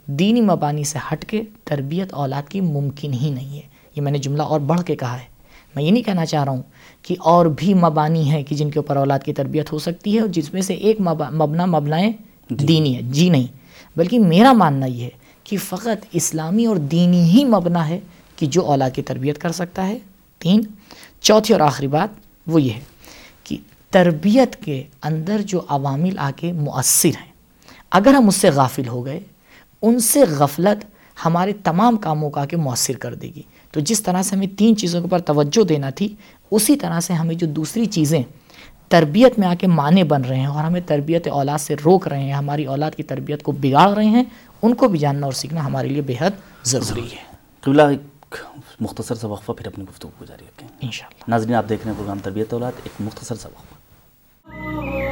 دینی 0.06 0.40
مبانی 0.40 0.84
سے 0.84 0.98
ہٹ 1.12 1.24
کے 1.24 1.42
تربیت 1.64 2.12
اولاد 2.12 2.42
کی 2.48 2.60
ممکن 2.60 3.12
ہی 3.12 3.30
نہیں 3.30 3.56
ہے۔ 3.56 3.68
یہ 3.96 4.02
میں 4.02 4.12
نے 4.12 4.18
جملہ 4.18 4.42
اور 4.42 4.60
بڑھ 4.60 4.82
کے 4.82 4.96
کہا 4.96 5.18
ہے۔ 5.18 5.37
میں 5.74 5.84
یہ 5.84 5.90
نہیں 5.90 6.02
کہنا 6.02 6.26
چاہ 6.26 6.44
رہا 6.44 6.52
ہوں 6.52 6.62
کہ 7.02 7.14
اور 7.18 7.46
بھی 7.46 7.74
مبانی 7.74 8.30
ہیں 8.30 8.42
کہ 8.42 8.56
جن 8.56 8.70
کے 8.70 8.78
اوپر 8.78 8.96
اولاد 8.96 9.18
کی 9.18 9.32
تربیت 9.32 9.72
ہو 9.72 9.78
سکتی 9.78 10.14
ہے 10.14 10.20
اور 10.20 10.28
جس 10.28 10.52
میں 10.52 10.62
سے 10.62 10.74
ایک 10.74 11.00
مبنا 11.00 11.66
مبنائیں 11.66 12.12
جی۔ 12.50 12.66
دینی 12.66 12.96
ہے۔ 12.96 13.02
جی 13.02 13.28
نہیں۔ 13.28 13.46
بلکہ 13.96 14.18
میرا 14.18 14.52
ماننا 14.52 14.86
یہ 14.86 15.04
ہے 15.04 15.10
کہ 15.44 15.56
فقط 15.56 16.06
اسلامی 16.12 16.66
اور 16.66 16.76
دینی 16.76 17.22
ہی 17.22 17.44
مبنا 17.44 17.88
ہے 17.88 18.00
کہ 18.36 18.46
جو 18.46 18.64
اولاد 18.64 18.90
کی 18.90 19.02
تربیت 19.02 19.38
کر 19.38 19.52
سکتا 19.52 19.88
ہے۔ 19.88 19.98
تین 20.38 20.60
چوتھی 21.20 21.52
اور 21.52 21.60
آخری 21.60 21.86
بات 21.86 22.08
وہ 22.46 22.62
یہ 22.62 22.72
ہے 22.72 22.80
کہ 23.44 23.56
تربیت 23.90 24.56
کے 24.56 24.82
اندر 25.02 25.40
جو 25.40 25.60
عوامل 25.68 26.18
آ 26.18 26.30
کے 26.36 26.52
مؤثر 26.52 27.08
ہیں 27.08 27.32
اگر 27.90 28.14
ہم 28.14 28.28
اس 28.28 28.36
سے 28.36 28.50
غافل 28.50 28.88
ہو 28.88 29.04
گئے 29.04 29.20
ان 29.82 30.00
سے 30.00 30.24
غفلت 30.28 30.84
ہمارے 31.26 31.52
تمام 31.52 31.96
کاموں 31.96 32.30
کا 32.30 32.40
آ 32.40 32.44
کے 32.44 32.56
مؤثر 32.56 32.96
کر 32.96 33.14
دے 33.14 33.30
گی۔ 33.34 33.42
تو 33.70 33.80
جس 33.80 34.02
طرح 34.02 34.22
سے 34.22 34.36
ہمیں 34.36 34.58
تین 34.58 34.76
چیزوں 34.76 35.00
کے 35.00 35.04
اوپر 35.04 35.18
توجہ 35.18 35.64
دینا 35.64 35.90
تھی 35.90 36.14
اسی 36.50 36.76
طرح 36.76 37.00
سے 37.00 37.12
ہمیں 37.12 37.34
جو 37.34 37.46
دوسری 37.46 37.86
چیزیں 37.86 38.22
تربیت 38.88 39.38
میں 39.38 39.48
آ 39.48 39.54
کے 39.54 39.66
معنی 39.66 40.02
بن 40.02 40.24
رہے 40.24 40.38
ہیں 40.38 40.46
اور 40.46 40.64
ہمیں 40.64 40.80
تربیت 40.86 41.28
اولاد 41.28 41.58
سے 41.58 41.74
روک 41.84 42.08
رہے 42.08 42.22
ہیں 42.22 42.32
ہماری 42.32 42.64
اولاد 42.64 42.90
کی 42.90 43.02
تربیت 43.02 43.42
کو 43.42 43.52
بگاڑ 43.52 43.88
رہے 43.90 44.04
ہیں 44.04 44.24
ان 44.62 44.74
کو 44.74 44.88
بھی 44.88 44.98
جاننا 44.98 45.26
اور 45.26 45.32
سیکھنا 45.32 45.64
ہمارے 45.66 45.88
لیے 45.88 46.02
بےحد 46.02 46.30
ضروری 46.64 47.12
ہے۔ 47.12 47.24
قبلہ 47.60 47.82
ایک 47.82 48.36
مختصر 48.80 49.14
سا 49.14 49.28
وقفہ 49.28 49.52
پھر 49.52 49.66
اپنی 49.66 49.84
گفتگو 49.90 50.10
کو 50.18 50.24
جاری 50.24 50.44
رکھیں 50.48 50.68
انشاءاللہ۔ 50.80 51.24
ناظرین 51.28 51.54
آپ 51.54 51.68
دیکھ 51.68 51.82
رہے 51.82 51.90
ہیں 51.90 51.98
پروگرام 51.98 52.18
تربیت 52.22 52.52
اولاد 52.52 52.72
ایک 52.84 53.00
مختصر 53.00 53.34
سا 53.34 53.48
وقفہ۔ 53.48 55.07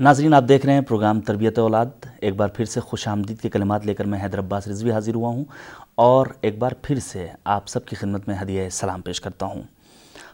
ناظرین، 0.00 0.34
آپ 0.34 0.44
دیکھ 0.48 0.64
رہے 0.66 0.74
ہیں 0.74 0.80
پروگرام 0.80 1.20
تربیت 1.20 1.58
اولاد۔ 1.58 2.04
ایک 2.20 2.34
بار 2.36 2.48
پھر 2.48 2.64
سے 2.64 2.80
خوش 2.80 3.06
آمدید 3.08 3.40
کے 3.40 3.48
کلمات 3.48 3.86
لے 3.86 3.94
کر 3.94 4.04
میں 4.04 4.18
حیدر 4.22 4.38
عباس 4.38 4.66
رضوی 4.68 4.90
حاضر 4.92 5.14
ہوا 5.14 5.28
ہوں 5.28 5.44
اور 5.94 6.26
ایک 6.40 6.58
بار 6.58 6.72
پھر 6.82 6.98
سے 6.98 7.26
آپ 7.44 7.68
سب 7.68 7.84
کی 7.86 7.96
خدمت 7.96 8.28
میں 8.28 8.36
ہدیہ 8.42 8.68
سلام 8.72 9.00
پیش 9.00 9.20
کرتا 9.20 9.46
ہوں۔ 9.46 9.62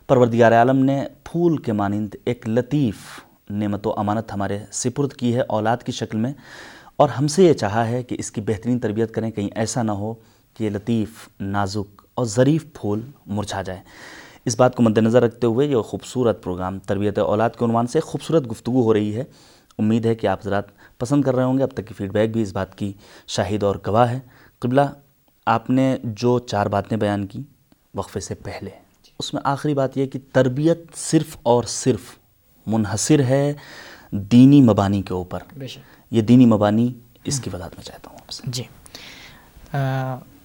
پروردگار 0.07 0.53
عالم 0.53 0.85
نے 0.85 1.01
پھول 1.25 1.57
کے 1.57 1.73
مانند 1.73 2.15
ایک 2.25 2.49
لطیف 2.49 2.97
نعمت 3.51 3.87
و 3.87 3.95
امانت 3.97 4.33
ہمارے 4.33 4.59
سپرد 4.73 5.13
کی 5.13 5.35
ہے 5.35 5.41
اولاد 5.49 5.83
کی 5.83 5.93
شکل 5.93 6.19
میں، 6.19 6.33
اور 6.97 7.09
ہم 7.09 7.27
سے 7.27 7.45
یہ 7.45 7.53
چاہا 7.55 7.87
ہے 7.89 8.03
کہ 8.03 8.17
اس 8.19 8.31
کی 8.31 8.41
بہترین 8.41 8.79
تربیت 8.79 9.15
کریں، 9.15 9.31
کہیں 9.31 9.49
ایسا 9.55 9.83
نہ 9.83 9.93
ہو 9.93 10.13
کہ 10.57 10.65
یہ 10.65 10.71
لطیف، 10.71 11.29
نازک 11.41 12.03
اور 12.15 12.27
ظریف 12.27 12.67
پھول 12.73 13.01
مرجھا 13.27 13.63
جائے۔ 13.63 13.81
اس 14.45 14.57
بات 14.57 14.75
کو 14.77 14.83
مد 14.83 14.99
نظر 14.99 15.23
رکھتے 15.23 15.47
ہوئے 15.47 15.67
یہ 15.67 15.81
خوبصورت 15.83 16.43
پروگرام 16.45 16.79
تربیت 16.79 17.19
اولاد 17.19 17.51
کے 17.59 17.65
عنوان 17.65 17.87
سے 17.87 18.01
خوبصورت 18.01 18.51
گفتگو 18.51 18.83
ہو 18.83 18.95
رہی 18.95 19.15
ہے۔ 19.17 19.25
امید 19.79 20.07
ہے 20.07 20.15
کہ 20.15 20.27
آپ 20.27 20.41
حضرات 20.41 20.65
پسند 20.99 21.25
کر 21.25 21.35
رہے 21.35 21.45
ہوں 21.45 21.59
گے۔ 21.59 21.63
اب 21.63 21.71
تک 21.71 21.87
کی 21.87 21.95
فیڈ 21.95 22.13
بیک 22.13 22.33
بھی 22.33 22.43
اس 22.43 22.53
بات 22.53 22.79
کی 22.79 22.93
شاہد 23.27 23.63
اور 23.63 23.77
گواہ 23.87 24.11
ہے۔ 24.11 24.21
قبلہ 24.59 24.81
آپ 25.47 25.71
نے 25.71 25.97
جو 26.05 26.39
چار 26.39 26.67
باتیں 26.67 26.97
بیان 26.97 27.27
کی 27.27 27.43
وقفے 27.95 28.21
سے 28.21 28.35
پہلے 28.35 28.71
اس 29.19 29.35
میں 29.35 29.43
آخری 29.45 29.75
بات 29.75 29.97
یہ 29.99 30.07
کہ 30.07 30.19
تربیت 30.33 30.79
صرف 30.95 31.37
اور 31.43 31.65
صرف 31.65 32.01
منحصر 32.67 33.21
ہے 33.21 33.53
دینی 34.11 34.63
مبانی 34.63 35.03
کے 35.03 35.15
اوپر۔ 35.15 35.39
یہ 36.11 36.23
دینی 36.23 36.47
مبانی 36.47 36.93
اس 37.25 37.41
کی 37.41 37.51
وضاحت 37.53 37.75
میں 37.77 37.85
چاہتا 37.85 38.11
ہوں 38.11 38.19
آپ 38.19 38.31
سے۔ 38.31 38.43
جی۔ 38.47 38.63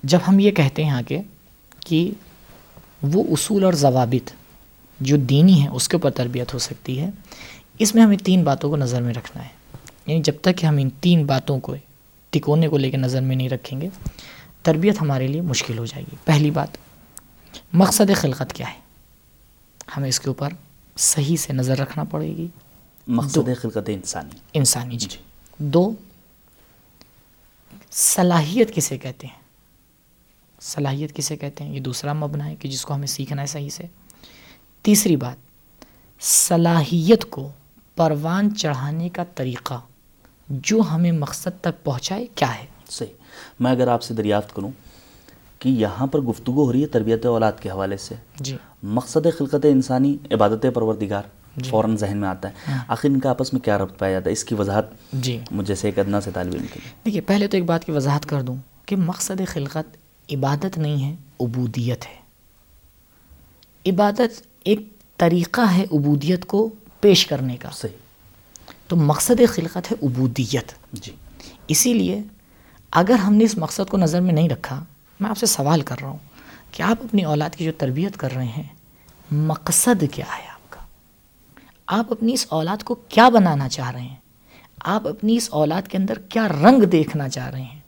جب 0.04 0.20
ہم 0.28 0.40
یہ 0.40 0.52
کہتے 0.52 0.84
ہیں 0.84 0.92
آگے 0.92 1.22
کہ 1.80 2.12
وہ 3.02 3.24
اصول 3.24 3.64
اور 3.64 3.74
ضوابط 3.74 4.32
جو 5.00 5.18
دینی 5.18 5.54
ہیں 5.54 5.68
اس 5.68 5.88
کے 5.90 5.98
اوپر 5.98 6.12
تربیت 6.12 6.54
ہو 6.54 6.60
سکتی 6.60 7.02
ہے 7.02 7.10
اس 7.80 7.96
میں 7.96 8.04
ہمیں 8.04 8.18
تین 8.18 8.44
باتوں 8.44 8.70
کو 8.70 8.78
نظر 8.78 9.02
میں 9.02 9.14
رکھنا 9.14 9.44
ہے۔ 9.44 9.50
یعنی 10.06 10.22
جب 10.22 10.34
تک 10.42 10.58
کہ 10.58 10.66
ہم 10.66 10.78
ان 10.78 10.90
تین 10.90 11.26
باتوں 11.26 11.60
کو 11.60 11.76
تکونے 12.30 12.68
کو 12.68 12.78
لے 12.78 12.92
کے 12.92 12.98
نظر 12.98 13.22
میں 13.22 13.36
نہیں 13.36 13.50
رکھیں 13.50 13.82
گے 13.82 13.90
تربیت 14.64 15.02
ہمارے 15.02 15.28
لیے 15.28 15.42
مشکل 15.42 15.78
ہو 15.78 15.86
جائے 15.86 16.04
گی۔ 16.12 16.16
پہلی 16.26 16.52
بات 16.52 16.68
مقصد 17.74 18.12
خلقت 18.16 18.54
کیا 18.54 18.74
ہے؟ 18.74 18.80
ہمیں 19.98 20.10
اس 20.10 20.20
کے 20.20 20.28
اوپر 20.28 20.54
صحیح 20.98 21.36
سے 21.36 21.54
نظر 21.54 21.78
رکھنا 21.78 22.04
پڑے 22.04 22.28
گی۔ 22.28 22.48
مقصد 23.08 23.50
خلقت 23.62 23.90
انسانی۔ 23.90 24.38
انسانی 24.54 24.98
جی۔ 24.98 25.08
دو 25.58 25.94
صلاحیت 27.92 28.76
کسے 28.76 28.98
کہتے 28.98 29.28
ہیں؟ 29.28 29.42
صلاحیت 30.62 31.16
کسے 31.16 31.38
کہتے 31.38 31.64
ہیں؟ 31.64 31.76
یہ 31.76 31.80
دوسرا 31.80 32.14
مبنا 32.14 32.46
ہے 32.46 32.56
کہ 32.56 32.70
جس 32.70 32.86
کو 32.86 32.94
ہمیں 32.94 33.08
سیکھنا 33.08 33.42
ہے 33.42 33.48
صحیح 33.48 33.70
سے۔ 33.70 33.84
تیسری 34.82 35.16
بات 35.16 35.36
صلاحیت 36.22 37.26
کو 37.30 37.52
پروان 38.00 38.56
چڑھانے 38.56 39.10
کا 39.10 39.24
طریقہ 39.36 39.80
جو 40.50 40.82
ہمیں 40.92 41.12
مقصد 41.12 41.62
تک 41.62 41.84
پہنچائے 41.84 42.28
کیا 42.36 42.56
ہے؟ 42.56 42.66
صحیح۔ 42.90 43.14
میں 43.60 43.72
اگر 43.72 43.88
آپ 43.88 44.04
سے 44.04 44.14
دریافت 44.14 44.56
کروں 44.56 44.72
کہ 45.60 45.70
یہاں 45.70 46.08
پر 46.08 46.22
گفتگو 46.22 46.64
ہو 46.64 46.72
رہی 46.72 46.82
ہے 46.82 46.88
تربیت 46.88 47.26
اولاد 47.26 47.52
کے 47.62 47.70
حوالے 47.70 47.98
سے 47.98 48.16
جی۔ 48.40 48.58
مقصد 48.84 49.28
خلقت 49.38 49.66
انسانی 49.70 50.18
عبادت 50.32 50.66
پروردگار 50.74 51.24
جی۔ 51.58 51.70
فوراً 51.70 51.96
ذہن 51.96 52.18
میں 52.18 52.30
آتا 52.30 52.48
ہے۔ 52.48 52.54
ہاں۔ 52.72 52.84
آخر 52.88 53.10
ان 53.10 53.20
کا 53.20 53.30
آپس 53.30 53.54
میں 53.54 53.62
کیا 53.62 53.78
ربط 53.78 54.00
پایا 54.00 54.12
جاتا 54.12 54.30
ہے؟ 54.30 54.34
اس 54.34 54.44
کی 54.44 54.56
وضاحت 54.56 54.86
جی۔ 55.14 55.40
مجھے 55.52 55.76
سے 55.76 55.88
ایک 55.88 56.00
ادنا 56.00 56.22
سے 56.22 56.32
طالب 56.34 56.54
علم 56.54 56.66
کے 56.74 56.80
لیے۔ 56.84 56.92
دیکھیے 57.06 57.22
پہلے 57.22 57.48
تو 57.48 57.58
ایک 57.58 57.66
بات 57.66 57.86
کی 57.86 57.92
وضاحت 57.92 58.26
کر 58.26 58.42
دوں 58.42 58.56
کہ 58.86 58.96
مقصد 58.96 59.42
خلقت 59.48 59.98
عبادت 60.34 60.78
نہیں 60.78 61.04
ہے 61.04 61.16
عبودیت 61.40 62.06
ہے۔ 62.06 62.20
عبادت 63.92 64.42
ایک 64.64 64.80
طریقہ 65.18 65.62
ہے 65.62 65.86
عبودیت 65.92 66.46
کو 66.46 66.70
پیش 67.02 67.28
کرنے 67.28 67.58
کا۔ 67.58 67.70
صحیح۔ 67.74 67.94
تو 68.88 68.96
مقصد 68.96 69.42
خلقت 69.48 69.92
ہے 69.92 70.06
عبودیت۔ 70.06 70.72
جی۔ 70.94 71.16
اسی 71.68 71.94
لیے 71.94 72.22
اگر 72.92 73.14
ہم 73.14 73.34
نے 73.34 73.44
اس 73.44 73.58
مقصد 73.58 73.90
کو 73.90 73.98
نظر 73.98 74.22
میں 74.22 74.34
نہیں 74.34 74.50
رکھا 74.50 74.84
میں 75.20 75.30
آپ 75.30 75.38
سے 75.38 75.46
سوال 75.46 75.82
کر 75.82 75.96
رہا 76.02 76.10
ہوں 76.10 76.18
کہ 76.72 76.84
آپ 76.84 76.98
اپنی 77.04 77.24
اولاد 77.24 77.50
کی 77.56 77.66
جو 77.66 77.72
تربیت 77.78 78.18
کر 78.18 78.34
رہے 78.34 78.46
ہیں 78.46 78.64
مقصد 79.32 80.04
کیا 80.12 80.26
ہے 80.38 80.48
آپ 80.48 80.72
کا؟ 80.72 80.82
آپ 81.88 82.12
اپنی 82.12 82.34
اس 82.34 82.46
اولاد 82.50 82.84
کو 82.84 82.96
کیا 82.96 83.30
بنانا 83.30 83.70
چاہ 83.70 83.92
رہے 83.92 84.02
ہیں؟ 84.02 84.16
آپ 84.82 85.08
اپنی 85.08 85.38
اس 85.38 85.50
اولاد 85.52 85.82
کے 85.82 85.98
اندر 85.98 86.20
کیا 86.20 86.48
رنگ 86.48 86.84
دیکھنا 86.84 87.30
چاہ 87.30 87.50
رہے 87.50 87.62
ہیں؟ 87.62 87.80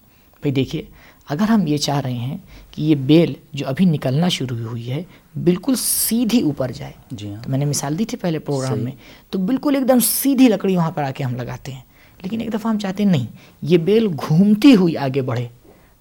بھائی 0.41 0.51
دیکھیے 0.51 0.85
اگر 1.27 1.49
ہم 1.49 1.65
یہ 1.67 1.77
چاہ 1.77 1.99
رہے 2.01 2.13
ہیں 2.13 2.37
کہ 2.71 2.81
یہ 2.81 2.95
بیل 3.05 3.33
جو 3.53 3.67
ابھی 3.67 3.85
نکلنا 3.85 4.27
شروع 4.29 4.57
ہوئی 4.59 4.89
ہے 4.91 5.01
بالکل 5.35 5.75
سیدھی 5.77 6.41
اوپر 6.41 6.71
جائے 6.71 6.91
جی 7.11 7.29
ہاں۔ 7.29 7.41
تو 7.43 7.49
میں 7.49 7.59
نے 7.59 7.65
مثال 7.65 7.97
دی 7.99 8.05
تھی 8.05 8.17
پہلے 8.17 8.39
پروگرام 8.41 8.79
میں 8.79 8.91
تو 9.29 9.39
بالکل 9.41 9.75
ایک 9.75 9.87
دم 9.89 9.99
سیدھی 10.03 10.47
لکڑی 10.47 10.75
وہاں 10.75 10.91
پر 10.91 11.03
آ 11.03 11.11
کے 11.11 11.23
ہم 11.23 11.35
لگاتے 11.35 11.71
ہیں۔ 11.71 11.81
لیکن 12.19 12.41
ایک 12.41 12.53
دفعہ 12.53 12.71
ہم 12.71 12.79
چاہتے 12.79 13.03
ہیں 13.03 13.11
نہیں 13.11 13.25
یہ 13.63 13.77
بیل 13.79 14.07
گھومتی 14.07 14.75
ہوئی 14.75 14.97
آگے 14.97 15.21
بڑھے 15.21 15.47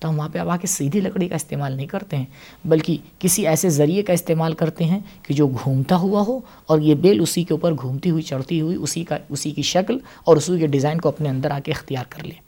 تو 0.02 0.08
ہم 0.08 0.18
وہاں 0.18 0.28
پہ 0.28 0.38
اب 0.38 0.48
آ 0.48 0.56
کے 0.56 0.66
سیدھی 0.66 1.00
لکڑی 1.00 1.28
کا 1.28 1.34
استعمال 1.34 1.72
نہیں 1.72 1.86
کرتے 1.86 2.16
ہیں 2.16 2.24
بلکہ 2.64 2.96
کسی 3.18 3.46
ایسے 3.46 3.68
ذریعے 3.70 4.02
کا 4.02 4.12
استعمال 4.12 4.54
کرتے 4.54 4.84
ہیں 4.84 4.98
کہ 5.22 5.34
جو 5.34 5.46
گھومتا 5.48 5.96
ہوا 5.96 6.20
ہو 6.20 6.38
اور 6.66 6.78
یہ 6.80 6.94
بیل 6.96 7.20
اسی 7.20 7.44
کے 7.44 7.54
اوپر 7.54 7.74
گھومتی 7.74 8.10
ہوئی 8.10 8.22
چڑھتی 8.22 8.60
ہوئی 8.60 8.76
اسی 8.80 9.04
کا 9.04 9.18
اسی 9.28 9.50
کی 9.50 9.62
شکل 9.64 9.98
اور 10.24 10.36
اسی 10.36 10.58
کے 10.58 10.66
ڈیزائن 10.66 11.00
کو 11.00 11.08
اپنے 11.08 11.28
اندر 11.28 11.50
آ 11.50 11.58
کے 11.58 11.72
اختیار 11.72 12.04
کر 12.08 12.24
لیں 12.24 12.38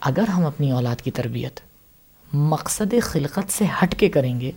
اگر 0.00 0.28
ہم 0.28 0.46
اپنی 0.46 0.70
اولاد 0.70 1.02
کی 1.02 1.10
تربیت 1.10 1.60
مقصد 2.32 2.94
خلقت 3.02 3.52
سے 3.52 3.64
ہٹ 3.82 3.94
کے 3.98 4.08
کریں 4.08 4.40
گے 4.40 4.52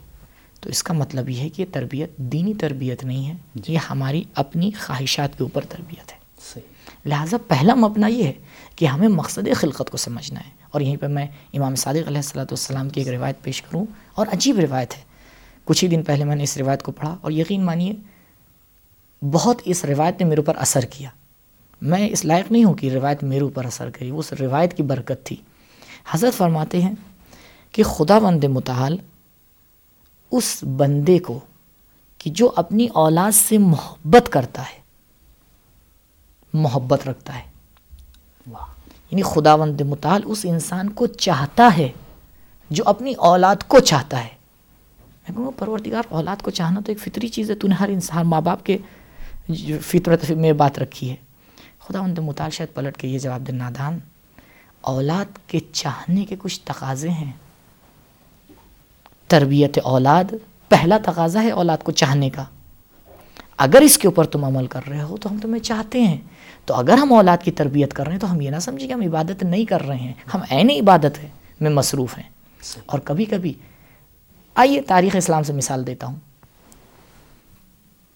تو 0.61 0.69
اس 0.69 0.83
کا 0.83 0.93
مطلب 0.93 1.29
یہ 1.29 1.39
ہے 1.39 1.49
کہ 1.49 1.61
یہ 1.61 1.73
تربیت 1.73 2.17
دینی 2.17 2.53
تربیت 2.53 3.03
نہیں 3.03 3.27
ہے 3.27 3.33
یہ 3.67 3.77
ہماری 3.89 4.23
اپنی 4.35 4.71
خواہشات 4.71 5.37
کے 5.37 5.43
اوپر 5.43 5.65
تربیت 5.69 6.11
ہے۔ 6.11 6.17
صحیح۔ 6.53 6.63
لہٰذا 7.05 7.37
پہلا 7.47 7.75
مبنا 7.75 8.07
یہ 8.07 8.23
ہے 8.23 8.33
کہ 8.75 8.85
ہمیں 8.85 9.07
مقصد 9.07 9.47
خلقت 9.55 9.89
کو 9.91 9.97
سمجھنا 9.97 10.39
ہے۔ 10.39 10.49
اور 10.71 10.81
یہیں 10.81 10.97
پہ 10.97 11.07
میں 11.07 11.27
امام 11.53 11.75
صادق 11.75 12.07
علیہ 12.07 12.17
السلۃ 12.17 12.41
والسلام 12.41 12.89
کی 12.89 13.01
ایک 13.01 13.09
روایت 13.09 13.41
پیش 13.41 13.61
کروں۔ 13.61 13.85
اور 14.13 14.27
عجیب 14.27 14.59
روایت 14.59 14.97
ہے۔ 14.97 15.01
کچھ 15.65 15.83
ہی 15.83 15.89
دن 15.89 16.03
پہلے 16.03 16.23
میں 16.23 16.35
نے 16.35 16.43
اس 16.43 16.57
روایت 16.57 16.83
کو 16.83 16.91
پڑھا 16.91 17.17
اور 17.21 17.31
یقین 17.31 17.65
مانیے 17.65 17.93
بہت 19.31 19.61
اس 19.65 19.85
روایت 19.85 20.21
نے 20.21 20.25
میرے 20.25 20.39
اوپر 20.39 20.55
اثر 20.55 20.85
کیا۔ 20.85 21.09
میں 21.81 22.09
اس 22.09 22.25
لائق 22.25 22.51
نہیں 22.51 22.63
ہوں 22.63 22.73
کہ 22.73 22.91
روایت 22.91 23.23
میرے 23.23 23.43
اوپر 23.43 23.65
اثر 23.65 23.89
کری 23.89 24.09
اس 24.09 24.33
روایت 24.33 24.77
کی 24.77 24.83
برکت 24.83 25.25
تھی۔ 25.25 25.35
حضرت 26.11 26.37
فرماتے 26.37 26.81
ہیں 26.81 26.93
کہ 27.71 27.83
خدا 27.83 28.19
بند 28.19 28.43
متعال 28.43 28.97
اس 30.31 30.63
بندے 30.77 31.19
کو 31.19 31.39
کہ 32.17 32.31
جو 32.31 32.51
اپنی 32.55 32.87
اولاد 32.93 33.31
سے 33.31 33.57
محبت 33.57 34.31
کرتا 34.31 34.61
ہے، 34.61 34.81
محبت 36.53 37.07
رکھتا 37.07 37.35
ہے۔ 37.35 37.43
واہ۔ 38.51 38.65
یعنی 39.11 39.21
خدا 39.21 39.55
بند 39.55 39.81
متعال 39.81 40.21
اس 40.25 40.39
انسان 40.43 40.89
کو 40.89 41.07
چاہتا 41.07 41.69
ہے 41.77 41.89
جو 42.69 42.83
اپنی 42.85 43.13
اولاد 43.13 43.55
کو 43.67 43.79
چاہتا 43.79 44.23
ہے۔ 44.23 44.29
میں 45.29 45.37
کہوں 45.37 45.51
پروردگار، 45.57 46.03
اولاد 46.09 46.35
کو 46.41 46.51
چاہنا 46.51 46.81
تو 46.85 46.91
ایک 46.91 46.99
فطری 46.99 47.27
چیز 47.27 47.49
ہے، 47.49 47.55
تو 47.55 47.67
نے 47.67 47.75
ہر 47.75 47.89
انسان 47.89 48.27
ماں 48.27 48.41
باپ 48.41 48.65
کے 48.65 48.77
جو 49.49 49.77
فطرت 49.81 50.31
میں 50.31 50.53
بات 50.53 50.79
رکھی 50.79 51.09
ہے۔ 51.09 51.15
خدا 51.81 52.01
بند 52.01 52.19
متعال 52.19 52.49
شاید 52.49 52.75
پلٹ 52.75 52.97
کے 52.97 53.07
یہ 53.07 53.19
جواب 53.19 53.47
دے، 53.47 53.51
نادان، 53.51 53.99
اولاد 54.81 55.47
کے 55.47 55.59
چاہنے 55.71 56.25
کے 56.25 56.35
کچھ 56.39 56.61
تقاضے 56.63 57.09
ہیں۔ 57.09 57.31
تربیت 59.27 59.77
اولاد 59.83 60.33
پہلا 60.69 60.97
تقاضا 61.05 61.43
ہے 61.43 61.51
اولاد 61.51 61.77
کو 61.83 61.91
چاہنے 61.91 62.29
کا۔ 62.29 62.43
اگر 63.57 63.81
اس 63.81 63.97
کے 63.97 64.07
اوپر 64.07 64.25
تم 64.25 64.45
عمل 64.45 64.67
کر 64.67 64.81
رہے 64.89 65.01
ہو 65.01 65.17
تو 65.17 65.31
ہم 65.31 65.37
تمہیں 65.37 65.63
چاہتے 65.63 66.01
ہیں۔ 66.01 66.17
تو 66.65 66.73
اگر 66.73 66.93
ہم 66.93 67.13
اولاد 67.13 67.37
کی 67.43 67.51
تربیت 67.51 67.93
کر 67.93 68.03
رہے 68.03 68.11
ہیں 68.11 68.19
تو 68.19 68.31
ہم 68.31 68.41
یہ 68.41 68.49
نہ 68.49 68.59
سمجھیں 68.59 68.87
کہ 68.87 68.93
ہم 68.93 69.01
عبادت 69.01 69.43
نہیں 69.43 69.65
کر 69.65 69.81
رہے 69.81 69.97
ہیں۔ 69.97 70.13
ہم 70.33 70.41
عین 70.49 70.69
عبادت 70.69 71.23
ہے 71.23 71.29
میں 71.59 71.71
مصروف 71.71 72.17
ہیں۔ 72.17 72.29
اور 72.85 72.99
کبھی 72.99 73.25
کبھی 73.25 73.53
آئیے 74.55 74.81
تاریخ 74.81 75.15
اسلام 75.15 75.43
سے 75.43 75.53
مثال 75.53 75.87
دیتا 75.87 76.07
ہوں۔ 76.07 76.15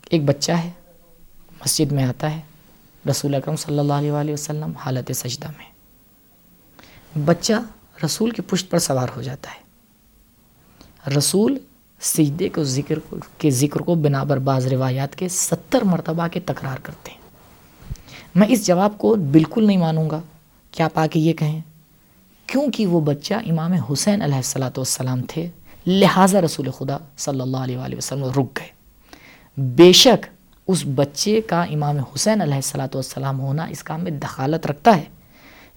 ایک 0.09 0.23
بچہ 0.23 0.51
ہے، 0.51 0.71
مسجد 1.65 1.91
میں 1.91 2.03
آتا 2.03 2.35
ہے۔ 2.35 2.41
رسول 3.09 3.35
اکرم 3.35 3.55
صلی 3.55 3.79
اللہ 3.79 3.93
علیہ 3.93 4.11
وآلہ 4.11 4.31
وسلم 4.31 4.71
حالت 4.77 5.11
سجدہ 5.15 5.47
میں۔ 5.47 5.71
بچہ 7.25 7.53
رسول 8.05 8.29
کی 8.29 8.41
پشت 8.41 8.69
پر 8.69 8.79
سوار 8.79 9.07
ہو 9.15 9.21
جاتا 9.21 9.49
ہے۔ 9.51 9.65
رسول 11.17 11.57
سجدے 12.01 12.49
کو 12.49 12.63
ذکر 12.63 13.15
کے 13.37 13.49
ذکر 13.49 13.79
کو 13.79 13.95
بنا 13.95 14.23
بر 14.23 14.37
بعض 14.37 14.67
روایات 14.67 15.15
کے 15.15 15.29
ستر 15.29 15.81
مرتبہ 15.81 16.27
کے 16.27 16.39
تکرار 16.39 16.77
کرتے 16.83 17.11
ہیں۔ 17.11 17.17
میں 18.35 18.47
اس 18.49 18.67
جواب 18.67 18.97
کو 18.97 19.15
بالکل 19.15 19.67
نہیں 19.67 19.77
مانوں 19.77 20.09
گا۔ 20.09 20.21
کہ 20.71 20.81
آپ 20.81 20.99
آ 20.99 21.07
کے 21.07 21.19
یہ 21.19 21.33
کہیں؟ 21.33 21.61
کیونکہ 22.47 22.87
وہ 22.87 23.01
بچہ 23.01 23.33
امام 23.33 23.73
حسین 23.73 24.21
علیہ 24.21 24.35
السلاۃ 24.35 24.71
والسلام 24.77 25.21
تھے، 25.27 25.47
لہٰذا 25.87 26.41
رسول 26.41 26.71
خدا 26.71 26.97
صلی 27.17 27.41
اللہ 27.41 27.57
علیہ 27.57 27.77
وآلہ 27.77 27.95
وسلم 27.95 28.23
رک 28.23 28.59
گئے۔ 28.59 28.67
بے 29.57 29.91
شک 29.91 30.25
اس 30.67 30.83
بچے 30.95 31.41
کا 31.41 31.63
امام 31.63 31.97
حسین 31.97 32.41
علیہ 32.41 32.55
السلاۃ 32.55 32.87
والسلام 32.93 33.39
ہونا 33.39 33.63
اس 33.63 33.83
کام 33.83 34.01
میں 34.01 34.11
دخالت 34.11 34.67
رکھتا 34.67 34.97
ہے 34.97 35.03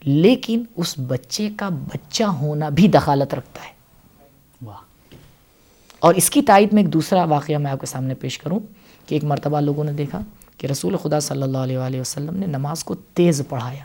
لیکن 0.02 0.64
اس 0.76 0.94
بچے 1.06 1.50
کا 1.56 1.68
بچہ 1.68 2.24
ہونا 2.24 2.68
بھی 2.68 2.88
دخالت 2.88 3.34
رکھتا 3.34 3.62
ہے۔ 3.62 3.72
واہ۔ 4.64 5.14
اور 5.98 6.14
اس 6.14 6.30
کی 6.30 6.42
تائید 6.42 6.72
میں 6.72 6.82
ایک 6.82 6.92
دوسرا 6.92 7.24
واقعہ 7.24 7.58
میں 7.58 7.70
آپ 7.70 7.80
کے 7.80 7.86
سامنے 7.86 8.14
پیش 8.14 8.38
کروں 8.38 8.60
کہ 9.06 9.14
ایک 9.14 9.24
مرتبہ 9.24 9.60
لوگوں 9.60 9.84
نے 9.84 9.92
دیکھا 9.92 10.20
کہ 10.58 10.66
رسول 10.66 10.96
خدا 10.96 11.20
صلی 11.20 11.42
اللہ 11.42 11.58
علیہ 11.58 11.78
وآلہ 11.78 12.00
وسلم 12.00 12.36
نے 12.36 12.46
نماز 12.46 12.84
کو 12.84 12.94
تیز 12.94 13.42
پڑھایا۔ 13.48 13.84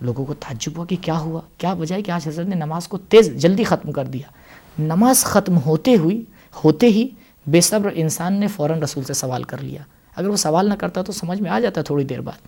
لوگوں 0.00 0.24
کو 0.24 0.34
تعجب 0.34 0.76
ہوا 0.76 0.84
کہ 0.86 0.96
کیا 1.00 1.18
ہوا 1.18 1.40
کیا 1.58 1.72
وجہ 1.72 1.94
ہے 1.94 2.02
کہ 2.02 2.10
آج 2.10 2.28
حضرت 2.28 2.46
نے 2.46 2.54
نماز 2.54 2.88
کو 2.88 2.98
تیز 2.98 3.36
جلدی 3.36 3.64
ختم 3.64 3.92
کر 3.92 4.04
دیا۔ 4.04 4.30
نماز 4.78 5.24
ختم 5.24 5.58
ہوتے 5.66 5.96
ہوئی 5.96 6.24
ہوتے 6.64 6.86
ہی 6.86 7.08
بے 7.46 7.60
صبر 7.60 7.90
انسان 7.94 8.32
نے 8.34 8.46
فوراً 8.46 8.82
رسول 8.82 9.04
سے 9.04 9.14
سوال 9.14 9.42
کر 9.42 9.58
لیا۔ 9.58 9.82
اگر 10.16 10.28
وہ 10.28 10.36
سوال 10.36 10.68
نہ 10.68 10.74
کرتا 10.74 11.02
تو 11.02 11.12
سمجھ 11.12 11.40
میں 11.40 11.50
آ 11.50 11.60
جاتا 11.60 11.82
تھوڑی 11.82 12.04
دیر 12.04 12.20
بعد۔ 12.20 12.46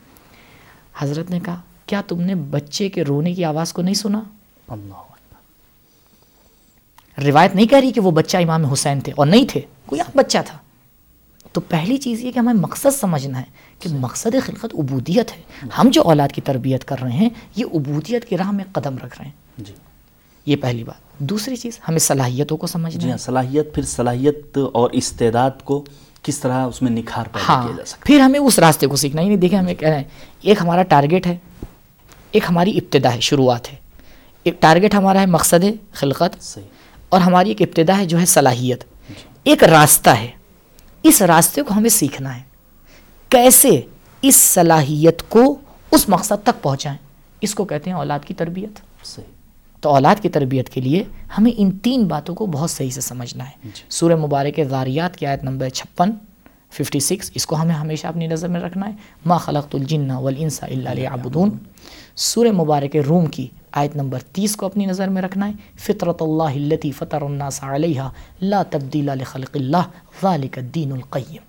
حضرت 0.98 1.30
نے 1.30 1.40
کہا 1.40 1.60
کیا 1.86 2.02
تم 2.08 2.20
نے 2.20 2.34
بچے 2.34 2.88
کے 2.88 3.02
رونے 3.04 3.34
کی 3.34 3.44
آواز 3.44 3.72
کو 3.72 3.82
نہیں 3.82 3.94
سنا؟ 3.94 4.20
اللہ 4.68 4.94
روایت 7.24 7.54
نہیں 7.54 7.66
کہہ 7.66 7.78
رہی 7.78 7.92
کہ 7.92 8.00
وہ 8.00 8.10
بچہ 8.10 8.36
امام 8.36 8.64
حسین 8.64 9.00
تھے 9.00 9.12
اور 9.16 9.26
نہیں 9.26 9.46
تھے 9.48 9.60
کوئی 9.86 10.00
عام 10.00 10.10
بچہ 10.14 10.38
تھا۔ 10.46 10.58
تو 11.52 11.60
پہلی 11.60 11.96
چیز 11.96 12.24
یہ 12.24 12.32
کہ 12.32 12.38
ہمیں 12.38 12.54
مقصد 12.54 12.94
سمجھنا 13.00 13.38
ہے 13.38 13.44
کہ 13.78 13.90
مقصد 13.90 14.34
خلقت 14.46 14.74
عبودیت 14.78 15.32
ہے۔ 15.36 15.68
ہم 15.78 15.88
جو 15.92 16.02
اولاد 16.02 16.28
کی 16.32 16.40
تربیت 16.40 16.84
کر 16.84 16.98
رہے 16.98 17.12
ہیں 17.12 17.30
یہ 17.56 17.64
عبودیت 17.74 18.24
کی 18.24 18.38
راہ 18.38 18.50
میں 18.50 18.64
قدم 18.72 18.96
رکھ 18.96 19.18
رہے 19.18 19.24
ہیں۔ 19.24 19.32
جی۔ 19.58 19.74
یہ 20.46 20.56
پہلی 20.56 20.84
بات۔ 20.84 21.11
دوسری 21.18 21.56
چیز 21.56 21.80
ہمیں 21.88 21.98
صلاحیتوں 21.98 22.56
کو 22.56 22.66
سمجھنا 22.66 23.02
جی 23.02 23.10
ہاں 23.10 23.16
صلاحیت 23.16 23.74
پھر 23.74 23.82
صلاحیت 23.82 24.58
اور 24.72 24.90
استعداد 24.90 25.50
کو 25.64 25.84
کس 26.22 26.38
طرح 26.38 26.66
اس 26.66 26.82
میں 26.82 26.90
نکھار 26.90 27.26
پیدا 27.32 27.52
ہاں 27.52 27.62
کیا 27.62 27.76
جا 27.76 27.84
سکتا 27.84 28.04
پھر 28.06 28.20
ہمیں 28.20 28.40
اس 28.40 28.58
راستے 28.58 28.86
کو 28.86 28.96
سیکھنا 28.96 29.20
ہے۔ 29.20 29.26
یعنی 29.26 29.36
دیکھیں 29.36 29.58
ہمیں 29.58 29.74
کہہ 29.74 29.88
رہے 29.88 29.96
ہیں 29.96 30.04
ایک 30.40 30.58
ہمارا 30.60 30.82
ٹارگیٹ 30.82 31.26
ہے 31.26 31.36
ایک 32.30 32.42
ہماری 32.50 32.78
ابتدا 32.78 33.14
ہے 33.14 33.20
شروعات 33.20 33.72
ہے۔ 33.72 33.76
ایک 34.44 34.62
ٹارگیٹ 34.62 34.94
ہمارا 34.94 35.20
ہے 35.20 35.26
مقصد 35.26 35.64
خلقت۔ 35.92 36.22
ہے 36.22 36.40
صحیح۔ 36.40 36.64
اور 37.08 37.20
ہماری 37.20 37.48
ایک 37.48 37.62
ابتدا 37.62 37.98
ہے 37.98 38.06
جو 38.06 38.20
ہے 38.20 38.26
صلاحیت۔ 38.26 38.84
ایک 39.44 39.64
راستہ 39.64 40.10
ہے 40.10 40.28
اس 41.02 41.22
راستے 41.22 41.62
کو 41.62 41.74
ہمیں 41.74 41.90
سیکھنا 41.90 42.36
ہے۔ 42.36 42.42
کیسے 43.28 43.80
اس 44.22 44.36
صلاحیت 44.36 45.22
کو 45.28 45.58
اس 45.90 46.08
مقصد 46.08 46.42
تک 46.42 46.62
پہنچائیں؟ 46.62 46.98
اس 47.40 47.54
کو 47.54 47.64
کہتے 47.64 47.90
ہیں 47.90 47.96
اولاد 47.96 48.18
کی 48.26 48.34
تربیت۔ 48.34 48.80
صحیح۔ 49.04 49.31
تو 49.82 49.90
اولاد 49.90 50.16
کی 50.22 50.28
تربیت 50.28 50.68
کے 50.68 50.80
لیے 50.80 51.04
ہمیں 51.38 51.52
ان 51.56 51.70
تین 51.70 52.04
باتوں 52.04 52.34
کو 52.34 52.46
بہت 52.46 52.70
صحیح 52.70 52.90
سے 52.90 53.00
سمجھنا 53.00 53.44
ہے۔ 53.44 53.50
جی۔ 53.64 53.82
سورہ 53.88 54.16
مبارک 54.16 54.60
ذاریات 54.70 55.16
کی 55.16 55.26
آیت 55.26 55.44
نمبر 55.44 55.68
چھپن 55.68 56.10
ففٹی 56.70 57.00
سکس 57.00 57.30
اس 57.34 57.46
کو 57.46 57.56
ہمیں 57.56 57.74
ہمیشہ 57.74 58.06
اپنی 58.06 58.26
نظر 58.26 58.48
میں 58.48 58.60
رکھنا 58.60 58.86
ہے۔ 58.86 58.92
ما 59.26 59.36
خلقت 59.36 59.74
الجن 59.74 60.10
والانس 60.10 60.62
الا 60.62 60.92
لیعبدون 60.92 61.50
سورہ 62.16 62.52
مبارک 62.52 62.96
روم 62.96 63.26
کی 63.26 63.46
آیت 63.72 63.96
نمبر 63.96 64.18
تیس 64.32 64.56
کو 64.56 64.66
اپنی 64.66 64.86
نظر 64.86 65.08
میں 65.08 65.22
رکھنا 65.22 65.48
ہے۔ 65.48 65.52
فطرت 65.76 66.22
اللہ 66.22 66.42
التی 66.42 66.92
فطر 66.92 67.22
الناس 67.22 67.64
علیہ 67.64 68.02
لا 68.42 68.62
تبدیل 68.62 69.10
لخلق 69.18 69.50
اللہ 69.54 69.90
ذالک 70.22 70.58
الدین 70.58 70.92
القیم 70.92 71.42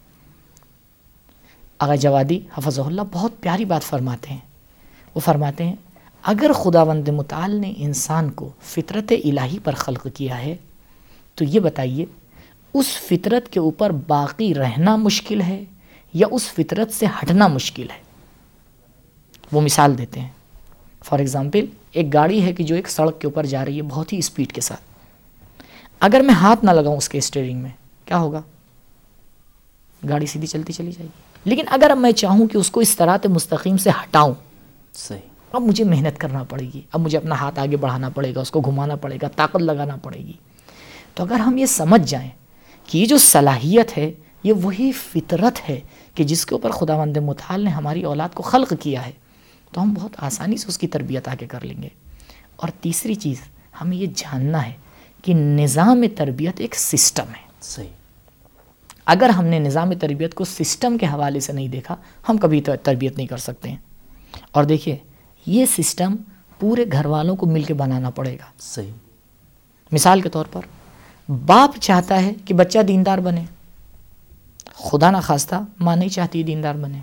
آغا 1.80 1.96
جوادی 1.96 2.39
حفظ 2.58 2.80
اللہ 2.80 3.02
بہت 3.12 3.32
پیاری 3.41 3.65
بات 3.65 3.84
فرماتے 3.84 4.30
ہیں۔ 4.30 4.39
وہ 5.15 5.19
فرماتے 5.19 5.63
ہیں 5.63 5.76
اگر 6.23 6.51
خدا 6.53 6.83
وند 6.83 7.07
متعال 7.07 7.55
نے 7.55 7.73
انسان 7.77 8.31
کو 8.31 8.49
فطرت 8.62 9.13
الہی 9.23 9.59
پر 9.63 9.73
خلق 9.73 10.07
کیا 10.13 10.41
ہے، 10.41 10.55
تو 11.36 11.43
یہ 11.43 11.59
بتائیے، 11.59 12.05
اس 12.73 12.86
فطرت 12.88 13.49
کے 13.49 13.59
اوپر 13.59 13.89
باقی 13.89 14.53
رہنا 14.53 14.95
مشکل 14.95 15.41
ہے 15.41 15.63
یا 16.13 16.27
اس 16.31 16.43
فطرت 16.43 16.93
سے 16.93 17.05
ہٹنا 17.05 17.47
مشکل 17.47 17.89
ہے؟ 17.89 17.97
وہ 19.51 19.62
مثال 19.62 19.97
دیتے 19.97 20.19
ہیں۔ 20.19 20.29
فار 21.05 21.19
ایگزامپل 21.19 21.65
ایک 21.91 22.13
گاڑی 22.13 22.43
ہے 22.43 22.53
کہ 22.53 22.63
جو 22.63 22.75
ایک 22.75 22.89
سڑک 22.89 23.21
کے 23.21 23.27
اوپر 23.27 23.45
جا 23.45 23.65
رہی 23.65 23.77
ہے 23.77 23.81
بہت 23.81 24.13
ہی 24.13 24.17
اسپیڈ 24.17 24.53
کے 24.53 24.62
ساتھ۔ 24.62 24.81
اگر 25.99 26.19
میں 26.19 26.33
ہاتھ 26.33 26.65
نہ 26.65 26.71
لگاؤں 26.71 26.97
اس 26.97 27.09
کے 27.09 27.17
اسٹیئرنگ 27.17 27.59
میں، 27.59 27.71
کیا 28.05 28.17
ہوگا؟ 28.17 28.41
گاڑی 30.09 30.25
سیدھی 30.25 30.47
چلتی 30.47 30.73
چلی 30.73 30.91
جائے 30.91 31.07
گی۔ 31.07 31.49
لیکن 31.49 31.63
اگر 31.67 31.89
اب 31.89 31.97
میں 31.97 32.12
چاہوں 32.12 32.47
کہ 32.47 32.57
اس 32.57 32.71
کو 32.71 32.79
اس 32.79 32.95
طرح 32.95 33.17
مستقیم 33.29 33.77
سے 33.77 33.89
ہٹاؤں، 33.89 34.33
صحیح۔ 34.93 35.33
اب 35.53 35.61
مجھے 35.61 35.83
محنت 35.83 36.17
کرنا 36.17 36.43
پڑے 36.43 36.63
گی۔ 36.73 36.81
اب 36.91 36.99
مجھے 36.99 37.17
اپنا 37.17 37.35
ہاتھ 37.35 37.59
آگے 37.59 37.77
بڑھانا 37.77 38.09
پڑے 38.09 38.35
گا 38.35 38.39
اس 38.39 38.51
کو 38.51 38.61
گھمانا 38.61 38.95
پڑے 38.95 39.17
گا 39.21 39.27
طاقت 39.27 39.55
لگانا 39.55 39.95
پڑے 39.95 40.19
گی۔ 40.19 40.33
تو 41.15 41.23
اگر 41.23 41.39
ہم 41.39 41.57
یہ 41.57 41.65
سمجھ 41.65 42.01
جائیں 42.09 42.29
کہ 42.87 42.97
یہ 42.97 43.05
جو 43.05 43.17
صلاحیت 43.17 43.97
ہے 43.97 44.11
یہ 44.43 44.53
وہی 44.53 44.91
فطرت 44.91 45.69
ہے 45.69 45.79
کہ 46.15 46.23
جس 46.23 46.45
کے 46.45 46.55
اوپر 46.55 46.69
خدا 46.69 46.97
مند 46.97 47.17
متعال 47.17 47.61
نے 47.61 47.69
ہماری 47.69 48.03
اولاد 48.03 48.29
کو 48.33 48.43
خلق 48.43 48.73
کیا 48.79 49.05
ہے 49.05 49.11
تو 49.71 49.81
ہم 49.81 49.93
بہت 49.93 50.11
آسانی 50.17 50.57
سے 50.57 50.67
اس 50.67 50.77
کی 50.77 50.87
تربیت 50.87 51.27
آگے 51.27 51.47
کر 51.47 51.65
لیں 51.65 51.83
گے۔ 51.83 51.89
اور 52.55 52.69
تیسری 52.81 53.15
چیز 53.15 53.41
ہمیں 53.81 53.97
یہ 53.97 54.07
جاننا 54.15 54.65
ہے 54.65 54.73
کہ 55.23 55.33
نظام 55.33 56.03
تربیت 56.17 56.53
ایک 56.57 56.75
سسٹم 56.75 57.27
ہے۔ 57.29 57.47
صحیح۔ 57.61 57.87
اگر 59.05 59.29
ہم 59.29 59.45
نے 59.45 59.59
نظام 59.59 59.93
تربیت 59.93 60.33
کو 60.33 60.43
سسٹم 60.45 60.97
کے 60.97 61.05
حوالے 61.05 61.39
سے 61.39 61.53
نہیں 61.53 61.67
دیکھا 61.67 61.95
ہم 62.29 62.37
کبھی 62.37 62.61
تربیت 62.61 63.17
نہیں 63.17 63.27
کر 63.27 63.37
سکتے۔ 63.37 63.69
ہیں 63.69 63.77
اور 64.51 64.63
دیکھیے 64.63 64.97
یہ 65.45 65.65
سسٹم 65.65 66.15
پورے 66.60 66.86
گھر 66.91 67.06
والوں 67.06 67.36
کو 67.36 67.45
مل 67.45 67.63
کے 67.63 67.73
بنانا 67.73 68.10
پڑے 68.10 68.34
گا۔ 68.34 68.45
صحیح۔ 68.60 68.91
مثال 69.91 70.21
کے 70.21 70.29
طور 70.29 70.45
پر 70.51 70.62
باپ 71.32 71.79
چاہتا 71.79 72.21
ہے 72.21 72.34
کہ 72.45 72.53
بچہ 72.53 72.79
دیندار 72.79 73.17
بنے۔ 73.17 73.45
خدا 74.73 75.12
نہ 75.12 75.17
خواستہ 75.23 75.56
ماں 75.79 75.95
نہیں 75.95 76.10
چاہتی 76.10 76.43
دیندار 76.43 76.75
بنے۔ 76.75 76.99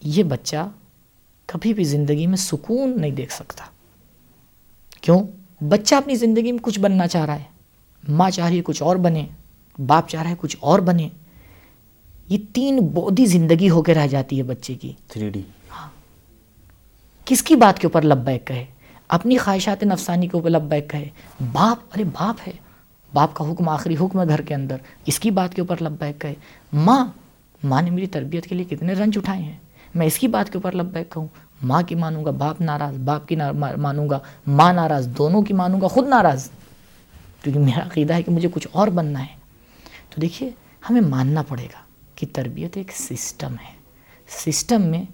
یہ 0.00 0.22
بچہ 0.22 0.70
کبھی 1.46 1.74
بھی 1.74 1.84
زندگی 1.84 2.26
میں 2.26 2.36
سکون 2.36 3.00
نہیں 3.00 3.10
دیکھ 3.10 3.32
سکتا۔ 3.32 3.64
کیوں؟ 5.00 5.22
بچہ 5.68 5.94
اپنی 5.94 6.14
زندگی 6.14 6.52
میں 6.52 6.62
کچھ 6.62 6.80
بننا 6.80 7.06
چاہ 7.06 7.24
رہا 7.24 7.38
ہے۔ 7.38 7.44
ماں 8.08 8.30
چاہ 8.30 8.48
رہی 8.48 8.56
ہے 8.56 8.62
کچھ 8.62 8.82
اور 8.82 8.96
بنے 8.96 9.26
باپ 9.86 10.08
چاہ 10.08 10.22
رہا 10.22 10.30
ہے 10.30 10.34
کچھ 10.38 10.56
اور 10.60 10.78
بنے۔ 10.78 11.08
یہ 12.28 12.38
تین 12.52 12.78
بودھی 12.78 13.26
زندگی 13.26 13.70
ہو 13.70 13.82
کے 13.82 13.94
رہ 13.94 14.06
جاتی 14.06 14.38
ہے 14.38 14.42
بچے 14.42 14.74
کی۔ 14.74 14.92
Three 15.08 15.30
D. 15.30 15.42
کس 17.24 17.42
کی 17.42 17.56
بات 17.56 17.78
کے 17.78 17.86
اوپر 17.86 18.02
لبیک 18.02 18.46
کہے 18.46 18.64
اپنی 19.08 19.36
خواہشات 19.36 19.82
نفسانی 19.82 20.26
کے 20.26 20.36
اوپر 20.36 20.50
لبیک 20.50 20.90
کہے 20.90 21.08
باپ، 21.52 21.84
ارے 21.94 22.04
باپ 22.04 22.48
ہے۔ 22.48 22.52
باپ 23.12 23.34
کا 23.34 23.52
حکم 23.52 23.68
آخری 23.68 23.96
حکم 24.00 24.20
ہے 24.20 24.28
گھر 24.28 24.40
کے 24.40 24.54
اندر۔ 24.54 24.76
اس 25.06 25.18
کی 25.18 25.30
بات 25.30 25.54
کے 25.54 25.60
اوپر 25.60 25.82
لبیک 25.82 26.20
کہے 26.20 26.34
ماں 26.72 27.06
ماں 27.64 27.82
نے 27.82 27.90
میری 27.90 28.06
تربیت 28.06 28.46
کے 28.46 28.54
لیے 28.54 28.64
کتنے 28.64 28.92
رنج 28.92 29.18
اٹھائے 29.18 29.42
ہیں۔ 29.42 29.58
میں 29.94 30.06
اس 30.06 30.18
کی 30.18 30.28
بات 30.28 30.52
کے 30.52 30.58
اوپر 30.58 30.72
لبیک 30.72 31.12
کہوں 31.12 31.26
ماں 31.62 31.82
کی 31.82 31.94
مانوں 31.94 32.24
گا 32.24 32.30
باپ 32.30 32.60
ناراض، 32.60 32.98
باپ 32.98 33.28
کی 33.28 33.36
مانوں 33.76 34.10
گا 34.10 34.18
ماں 34.46 34.72
ناراض، 34.72 35.08
دونوں 35.18 35.42
کی 35.42 35.54
مانوں 35.54 35.80
گا 35.80 35.88
خود 35.88 36.08
ناراض۔ 36.08 36.48
کیونکہ 37.42 37.60
میرا 37.60 37.86
عقیدہ 37.86 38.14
ہے 38.14 38.22
کہ 38.22 38.32
مجھے 38.32 38.48
کچھ 38.54 38.68
اور 38.72 38.88
بننا 38.88 39.20
ہے۔ 39.20 39.34
تو 40.10 40.20
دیکھیے، 40.20 40.50
ہمیں 40.90 41.00
ماننا 41.00 41.42
پڑے 41.42 41.64
گا 41.64 41.78
کہ 42.14 42.26
تربیت 42.32 42.76
ایک 42.76 42.92
سسٹم 42.92 43.52
ہے۔ 43.52 43.74
سسٹم 44.28 44.82
میں 44.82 45.04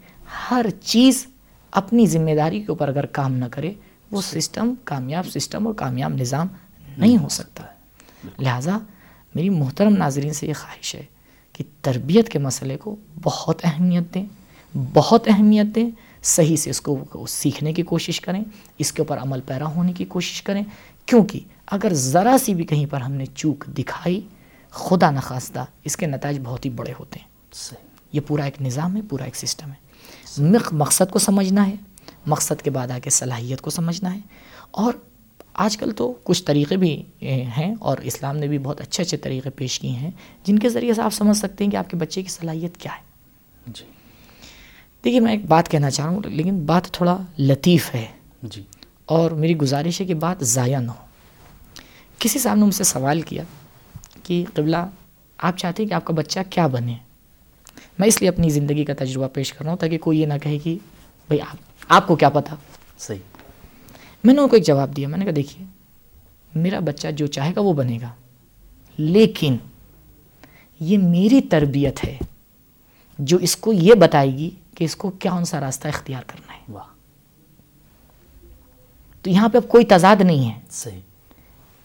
ہر 0.51 0.67
چیز 0.83 1.27
اپنی 1.71 2.07
ذمہ 2.07 2.31
داری 2.37 2.59
کے 2.61 2.67
اوپر 2.69 2.89
اگر 2.89 3.07
کام 3.07 3.35
نہ 3.35 3.45
کرے 3.51 3.73
وہ 4.11 4.23
سسٹم 4.23 4.75
کامیاب 4.85 5.27
سسٹم 5.27 5.67
اور 5.67 5.75
کامیاب 5.75 6.13
نظام 6.15 6.47
نہیں 6.99 7.19
ہو 7.19 7.29
سکتا۔ 7.29 7.65
لہٰذا 8.39 8.79
میری 9.35 9.51
محترم 9.51 9.97
ناظرین 9.97 10.33
سے 10.33 10.47
یہ 10.47 10.53
خواہش 10.53 10.95
ہے 10.95 11.03
کہ 11.53 11.65
تربیت 11.83 12.29
کے 12.29 12.39
مسئلے 12.39 12.77
کو 12.77 12.97
بہت 13.23 13.61
اہمیت 13.65 14.15
دیں 14.15 14.27
بہت 14.95 15.29
اہمیت 15.29 15.67
دیں 15.75 15.91
صحیح 16.23 16.57
سے 16.57 16.71
اس 16.71 16.81
کو 16.81 17.05
سیکھنے 17.29 17.73
کی 17.73 17.83
کوشش 17.83 18.21
کریں 18.21 18.45
اس 18.79 18.93
کے 18.93 19.03
اوپر 19.03 19.19
عمل 19.19 19.41
پیرا 19.41 19.67
ہونے 19.67 19.93
کی 19.93 20.05
کوشش 20.05 20.43
کریں۔ 20.43 20.63
کیونکہ 21.07 21.41
اگر 21.67 21.95
ذرا 21.95 22.37
سی 22.41 22.55
بھی 22.55 22.65
کہیں 22.65 22.87
پر 22.87 23.01
ہم 23.01 23.13
نے 23.13 23.25
چوک 23.35 23.65
دکھائی 23.79 24.21
خدا 24.71 25.11
نخواستہ 25.11 25.65
اس 25.85 25.97
کے 25.97 26.07
نتائج 26.07 26.41
بہت 26.45 26.65
ہی 26.65 26.71
بڑے 26.71 26.93
ہوتے 26.99 27.19
ہیں۔ 27.21 27.29
یہ 28.13 28.21
پورا 28.27 28.45
ایک 28.45 28.63
نظام 28.63 28.97
ہے 28.97 29.03
پورا 29.03 29.25
ایک 29.25 29.37
سسٹم 29.37 29.71
ہے۔ 29.71 29.88
مقصد 30.73 31.11
کو 31.11 31.19
سمجھنا 31.19 31.67
ہے 31.67 31.75
مقصد 32.27 32.63
کے 32.63 32.71
بعد 32.71 32.89
آ 32.89 32.99
کے 32.99 33.11
صلاحیت 33.11 33.61
کو 33.61 33.71
سمجھنا 33.71 34.15
ہے۔ 34.15 34.21
اور 34.71 34.93
آج 35.55 35.77
کل 35.77 35.91
تو 35.91 36.15
کچھ 36.25 36.45
طریقے 36.45 36.77
بھی 36.77 37.03
ہیں 37.23 37.75
اور 37.81 37.99
اسلام 37.99 38.37
نے 38.37 38.47
بھی 38.47 38.59
بہت 38.59 38.81
اچھے 38.81 39.03
اچھے 39.03 39.17
طریقے 39.17 39.51
پیش 39.51 39.81
کیے 39.81 39.91
ہیں 39.91 40.11
جن 40.45 40.59
کے 40.59 40.69
ذریعے 40.69 40.95
سے 40.95 41.03
آپ 41.03 41.15
سمجھ 41.15 41.37
سکتے 41.37 41.65
ہیں 41.65 41.71
کہ 41.71 41.77
آپ 41.77 41.91
کے 41.91 41.97
بچے 41.97 42.23
کی 42.23 42.29
صلاحیت 42.29 42.77
کیا 42.77 42.93
ہے۔ 42.93 43.03
جی۔ 43.67 43.85
دیکھیے 45.05 45.21
میں 45.21 45.33
ایک 45.33 45.47
بات 45.47 45.69
کہنا 45.69 45.91
چاہ 45.91 46.07
رہا 46.07 46.13
ہوں 46.13 46.21
لیکن 46.25 46.67
بات 46.67 46.85
تھوڑا 46.85 47.19
لطیف 47.39 47.95
ہے۔ 47.95 48.07
جی۔ 48.43 48.63
اور 49.07 49.31
میری 49.31 49.57
گزارش 49.57 50.01
ہے 50.01 50.07
کہ 50.07 50.15
بات 50.15 50.37
ضائع 50.41 50.81
نہ 50.81 50.91
ہو۔ 50.91 51.07
کسی 52.19 52.39
صاحب 52.39 52.57
نے 52.57 52.65
مجھ 52.65 52.75
سے 52.75 52.85
سوال 52.85 53.21
کیا 53.21 53.43
کہ 54.23 54.45
قبلہ 54.55 54.77
آپ 55.39 55.57
چاہتے 55.57 55.83
ہیں 55.83 55.89
کہ 55.91 55.95
آپ 55.95 56.05
کا 56.05 56.13
بچہ 56.13 56.39
کیا 56.51 56.67
بنے؟ 56.67 56.95
میں 57.99 58.09
اس 58.09 58.21
لیے 58.21 58.29
اپنی 58.29 58.49
زندگی 58.51 58.85
کا 58.85 58.93
تجربہ 58.99 59.29
پیش 59.29 59.53
کر 59.53 59.65
رہا 59.65 59.71
ہوں 59.71 59.79
تاکہ 59.79 59.99
کوئی 59.99 60.21
یہ 60.21 60.27
نہ 60.27 60.35
کہے 60.43 60.59
کہ 60.59 60.79
بھائی 61.29 61.41
آپ 61.41 61.57
آپ 61.89 62.07
کو 62.07 62.17
کیا 62.17 62.29
پتا؟ 62.29 62.57
صحیح۔ 62.99 63.19
میں 64.25 64.35
نے 64.35 64.41
ان 64.41 64.49
کو 64.49 64.57
ایک 64.57 64.67
جواب 64.67 64.97
دیا 64.97 65.09
میں 65.09 65.19
نے 65.19 65.25
کہا 65.25 65.33
دیکھیے 65.37 65.67
میرا 66.55 66.81
بچہ 66.81 67.09
جو 67.09 67.27
چاہے 67.27 67.53
گا 67.57 67.61
وہ 67.61 67.73
بنے 67.73 67.99
گا 68.03 68.09
لیکن 68.99 69.57
یہ 70.81 70.99
میری 70.99 71.41
تربیت 71.41 72.05
ہے 72.05 72.19
جو 73.19 73.37
اس 73.37 73.57
کو 73.57 73.73
یہ 73.73 73.95
بتائے 73.95 74.33
گی 74.33 74.51
کہ 74.75 74.85
اس 74.85 74.97
کو 74.97 75.11
کیا 75.11 75.33
ان 75.33 75.45
سا 75.45 75.61
راستہ 75.61 75.89
اختیار 75.89 76.23
کرنا 76.27 76.53
ہے۔ 76.55 76.61
واہ۔ 76.69 76.85
تو 79.23 79.31
یہاں 79.31 79.49
پہ 79.49 79.59
اب 79.59 79.69
کوئی 79.69 79.85
تضاد 79.85 80.17
نہیں 80.21 80.55
ہے۔ 80.55 80.61
صحیح۔ 80.71 81.01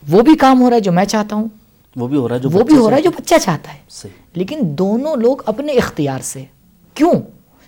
وہ 0.09 0.21
بھی 0.21 0.35
کام 0.35 0.61
ہو 0.61 0.69
رہا 0.69 0.75
ہے 0.75 0.81
جو 0.81 0.91
میں 0.91 1.05
چاہتا 1.05 1.35
ہوں 1.35 1.47
وہ 1.95 2.07
بھی 2.07 2.17
ہو 2.17 2.27
رہا 2.27 2.35
ہے 2.35 2.39
جو 2.39 2.49
وہ 2.49 2.63
بھی 2.63 2.77
ہو 2.77 2.89
رہا 2.89 2.97
ہے 2.97 3.01
جو 3.01 3.11
بچہ 3.11 3.35
چاہتا 3.41 3.73
ہے۔ 3.73 3.79
لیکن 4.35 4.59
دونوں 4.61 5.15
لوگ 5.15 5.37
اپنے 5.45 5.73
اختیار 5.73 6.19
سے۔ 6.19 6.45
کیوں؟ 6.93 7.13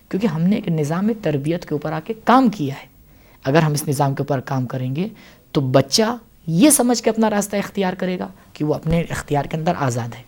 کیونکہ 0.10 0.28
ہم 0.28 0.42
نے 0.42 0.56
ایک 0.56 0.68
نظام 0.68 1.12
تربیت 1.22 1.66
کے 1.66 1.76
اوپر 1.76 1.92
آ 1.92 2.00
کے 2.06 2.14
کام 2.24 2.50
کیا 2.50 2.76
ہے۔ 2.76 2.88
اگر 3.44 3.62
ہم 3.62 3.72
اس 3.72 3.88
نظام 3.88 4.16
کے 4.16 4.22
اوپر 4.22 4.40
کام 4.40 4.66
کریں 4.66 4.96
گے 4.96 5.08
تو 5.52 5.62
بچہ 5.62 6.18
یہ 6.48 6.70
سمجھ 6.70 7.04
کے 7.04 7.10
اپنا 7.10 7.30
راستہ 7.30 7.56
اختیار 7.56 7.94
کرے 7.94 8.20
گا 8.20 8.28
کہ 8.54 8.66
وہ 8.66 8.74
اپنے 8.74 9.04
اختیار 9.10 9.46
کے 9.46 9.58
اندر 9.58 9.74
آزاد 9.80 10.16
ہے۔ 10.18 10.24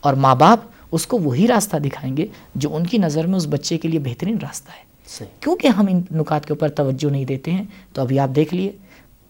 اور 0.00 0.14
ماں 0.14 0.34
باپ 0.34 0.60
اس 0.92 1.06
کو 1.06 1.18
وہی 1.18 1.48
راستہ 1.48 1.76
دکھائیں 1.76 2.16
گے 2.16 2.26
جو 2.54 2.76
ان 2.76 2.86
کی 2.86 2.98
نظر 2.98 3.26
میں 3.26 3.36
اس 3.36 3.46
بچے 3.50 3.78
کے 3.78 3.88
لیے 3.88 4.00
بہترین 4.00 4.38
راستہ 4.42 4.70
ہے۔ 4.70 4.82
صحیح۔ 5.08 5.28
کیونکہ 5.40 5.68
ہم 5.68 5.86
ان 5.88 6.02
نکات 6.18 6.46
کے 6.46 6.52
اوپر 6.52 6.68
توجہ 6.68 7.10
نہیں 7.10 7.24
دیتے 7.24 7.50
ہیں 7.50 7.64
تو 7.92 8.02
ابھی 8.02 8.18
آپ 8.18 8.28
دیکھ 8.36 8.54
لیے 8.54 8.72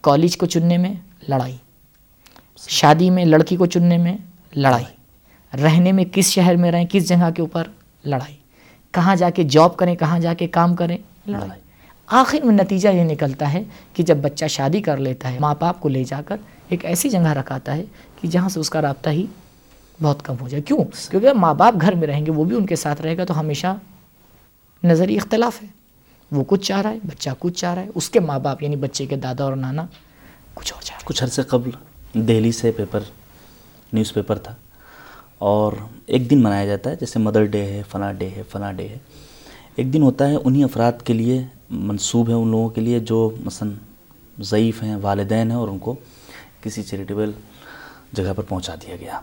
کالج 0.00 0.36
کو 0.36 0.46
چننے 0.46 0.76
میں 0.76 0.94
لڑائی۔ 1.28 1.56
شادی 2.56 3.10
میں 3.10 3.24
لڑکی 3.24 3.56
کو 3.56 3.66
چننے 3.66 3.98
میں 3.98 4.16
لڑائی، 4.56 4.84
رہنے 5.62 5.92
میں 5.92 6.04
کس 6.12 6.30
شہر 6.30 6.56
میں 6.56 6.72
رہیں، 6.72 6.84
کس 6.90 7.08
جگہ 7.08 7.30
کے 7.34 7.42
اوپر 7.42 7.64
لڑائی، 8.04 8.34
کہاں 8.90 9.16
جا 9.16 9.30
کے 9.30 9.42
جاب 9.42 9.76
کریں، 9.76 9.94
کہاں 9.94 10.18
جا 10.18 10.34
کے 10.34 10.46
کام 10.46 10.76
کریں، 10.76 10.98
لڑائی۔ 11.26 11.60
آخر 12.06 12.38
میں 12.44 12.54
نتیجہ 12.54 12.88
یہ 12.88 13.04
نکلتا 13.04 13.52
ہے 13.52 13.62
کہ 13.94 14.02
جب 14.02 14.16
بچہ 14.16 14.44
شادی 14.46 14.80
کر 14.80 14.96
لیتا 14.96 15.32
ہے، 15.32 15.38
ماں 15.40 15.54
باپ 15.58 15.80
کو 15.80 15.88
لے 15.88 16.04
جا 16.04 16.20
کر 16.26 16.36
ایک 16.68 16.84
ایسی 16.84 17.08
جگہ 17.08 17.28
رکھاتا 17.28 17.76
ہے 17.76 17.84
کہ 18.20 18.28
جہاں 18.28 18.48
سے 18.48 18.60
اس 18.60 18.70
کا 18.70 18.82
رابطہ 18.82 19.10
ہی 19.10 19.26
بہت 20.02 20.24
کم 20.24 20.34
ہو 20.40 20.48
جائے۔ 20.48 20.62
کیوں؟ 20.62 20.84
کیونکہ 21.10 21.32
ماں 21.32 21.54
باپ 21.54 21.74
گھر 21.80 21.94
میں 21.94 22.06
رہیں 22.06 22.26
گے، 22.26 22.30
وہ 22.30 22.44
بھی 22.44 22.56
ان 22.56 22.66
کے 22.66 22.76
ساتھ 22.76 23.02
رہے 23.02 23.16
گا 23.16 23.24
تو 23.24 23.40
ہمیشہ 23.40 23.76
نظری 24.84 25.16
اختلاف 25.16 25.62
ہے۔ 25.62 25.68
وہ 26.32 26.44
کچھ 26.46 26.66
چاہ 26.66 26.80
رہا 26.80 26.90
ہے، 26.90 26.98
بچہ 27.04 27.30
کچھ 27.38 27.54
چاہ 27.54 27.74
رہا 27.74 27.82
ہے، 27.82 27.88
اس 27.94 28.10
کے 28.10 28.20
ماں 28.20 28.38
باپ 28.38 28.62
یعنی 28.62 28.76
بچے 28.76 29.06
کے 29.06 29.16
دادا 29.16 29.44
اور 29.44 29.56
نانا 29.56 29.86
کچھ 30.54 30.74
اور 30.74 30.82
چاہ 30.82 30.96
رہا 30.96 31.02
کچھ 31.04 31.22
عرصے 31.22 31.42
قبل۔ 31.42 31.70
دہلی 32.16 32.52
سے 32.52 32.72
پیپر، 32.72 33.00
نیوز 33.92 34.12
پیپر 34.12 34.38
تھا۔ 34.38 34.55
اور 35.38 35.72
ایک 36.07 36.31
دن 36.31 36.42
منایا 36.42 36.66
جاتا 36.66 36.90
ہے، 36.90 36.96
جیسے 37.00 37.18
مدر 37.18 37.44
ڈے 37.44 37.62
ہے، 37.62 37.83
فلاں 37.88 38.12
ڈے 38.12 38.29
ہے، 38.37 38.42
فلاں 38.48 38.72
ڈے 38.72 38.88
ہے۔ 38.88 38.98
ایک 39.76 39.92
دن 39.92 40.02
ہوتا 40.02 40.29
ہے، 40.29 40.37
انہی 40.44 40.64
افراد 40.64 40.92
کے 41.05 41.12
لیے 41.12 41.42
منصوب 41.70 42.29
ہے 42.29 42.35
ان 42.35 42.48
لوگوں 42.48 42.68
کے 42.68 42.81
لیے 42.81 43.00
جو 43.00 43.31
مثلا 43.44 43.70
ضعیف 44.42 44.83
ہیں، 44.83 44.96
والدین 45.02 45.50
ہیں، 45.50 45.59
اور 45.59 45.68
ان 45.68 45.79
کو 45.79 45.94
کسی 46.61 46.83
چیریٹیبل 46.83 47.31
جگہ 48.12 48.33
پر 48.37 48.42
پہنچا 48.42 48.74
دیا 48.74 48.96
گیا۔ 49.00 49.20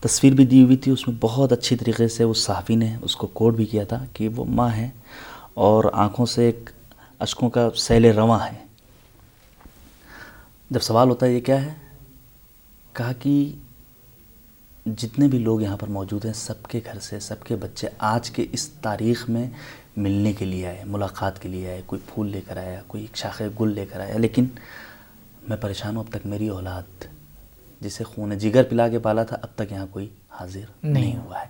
تصویر 0.00 0.32
بھی 0.32 0.46
دی 0.46 0.64
ہوئی 0.64 0.76
تھی، 0.76 0.92
اس 0.92 1.08
میں 1.08 1.16
بہت 1.20 1.52
اچھی 1.52 1.76
طریقے 1.76 2.08
سے 2.08 2.24
اس 2.24 2.38
صحافی 2.38 2.74
نے 2.74 2.96
اس 3.02 3.16
کو 3.16 3.26
کوڈ 3.26 3.56
بھی 3.56 3.64
کیا 3.64 3.84
تھا 3.84 4.04
کہ 4.12 4.28
وہ 4.28 4.44
ماں 4.44 4.70
ہے 4.70 4.90
اور 5.54 5.84
آنکھوں 5.92 6.26
سے 6.26 6.46
ایک 6.46 6.70
اشکوں 7.18 7.50
کا 7.50 7.68
سیل 7.76 8.04
رواں 8.04 8.38
ہے۔ 8.46 8.71
جب 10.72 10.80
سوال 10.80 11.08
ہوتا 11.08 11.26
ہے 11.26 11.32
یہ 11.32 11.40
کیا 11.40 11.66
ہے؟ 11.66 11.74
کہا 12.92 13.12
کہ 13.12 13.52
جتنے 14.86 15.28
بھی 15.28 15.38
لوگ 15.38 15.62
یہاں 15.62 15.76
پر 15.76 15.88
موجود 15.88 16.24
ہیں 16.24 16.32
سب 16.32 16.62
کے 16.62 16.80
گھر 16.84 16.98
سے 16.98 17.20
سب 17.20 17.42
کے 17.42 17.56
بچے 17.56 17.88
آج 17.98 18.30
کے 18.30 18.46
اس 18.52 18.68
تاریخ 18.68 19.30
میں 19.30 19.50
ملنے 19.96 20.32
کے 20.32 20.44
لیے 20.44 20.66
آئے 20.66 20.82
ملاقات 20.86 21.42
کے 21.42 21.48
لیے 21.48 21.68
آئے 21.68 21.82
کوئی 21.86 22.00
پھول 22.06 22.30
لے 22.30 22.40
کر 22.48 22.56
آیا 22.56 22.80
کوئی 22.86 23.06
شاخ 23.14 23.42
گل 23.60 23.74
لے 23.74 23.86
کر 23.86 24.00
آیا۔ 24.00 24.18
لیکن 24.18 24.44
میں 25.48 25.56
پریشان 25.56 25.96
ہوں 25.96 26.04
اب 26.04 26.12
تک 26.12 26.26
میری 26.26 26.48
اولاد 26.48 27.04
جسے 27.80 28.04
خون 28.04 28.38
جگر 28.38 28.62
پلا 28.62 28.88
کے 28.88 28.98
پالا 28.98 29.22
تھا 29.22 29.36
اب 29.42 29.48
تک 29.54 29.72
یہاں 29.72 29.86
کوئی 29.90 30.08
حاضر 30.30 30.64
نہیں 30.82 31.16
ہوا 31.16 31.40
ہے۔ 31.40 31.46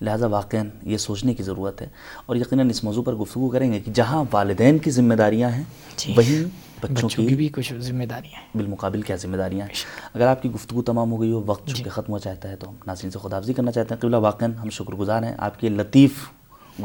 لہٰذا 0.00 0.26
واقعاً 0.26 0.68
یہ 0.82 0.96
سوچنے 0.96 1.34
کی 1.34 1.42
ضرورت 1.42 1.82
ہے 1.82 1.88
اور 2.26 2.36
یقیناً 2.36 2.70
اس 2.70 2.84
موضوع 2.84 3.02
پر 3.02 3.14
گفتگو 3.14 3.48
کریں 3.48 3.72
گے 3.72 3.80
کہ 3.80 3.92
جہاں 3.94 4.24
والدین 4.30 4.78
کی 4.78 4.90
ذمہ 4.90 5.14
داریاں 5.14 5.50
ہیں 5.50 5.64
جی۔ 5.96 6.14
وہیں 6.16 6.71
بچوں 6.82 7.08
کی 7.08 7.34
بھی 7.34 7.48
کچھ 7.48 7.72
ذمہ 7.78 8.04
داریاں 8.04 8.40
ہیں۔ 8.40 8.48
بالمقابل 8.54 9.02
کیا 9.02 9.16
ذمہ 9.16 9.36
داریاں 9.36 9.66
ہیں؟ 9.66 9.74
اگر 10.14 10.26
آپ 10.26 10.42
کی 10.42 10.50
گفتگو 10.50 10.82
تمام 10.82 11.12
ہو 11.12 11.20
گئی 11.20 11.32
ہو 11.32 11.42
وقت 11.46 11.66
چونکہ 11.66 11.90
ختم 11.90 12.12
ہو 12.12 12.18
جاتا 12.18 12.48
ہے 12.48 12.56
تو 12.56 12.70
ہم 12.70 12.74
ناظرین 12.86 13.10
سے 13.10 13.18
خدافزی 13.22 13.52
کرنا 13.52 13.72
چاہتے 13.72 13.94
ہیں۔ 13.94 14.00
قبلہ 14.00 14.16
واقعاً 14.16 14.54
ہم 14.54 14.70
شکر 14.70 14.92
گزار 14.92 15.22
ہیں۔ 15.22 15.34
آپ 15.38 15.60
کی 15.60 15.68
لطیف 15.68 16.28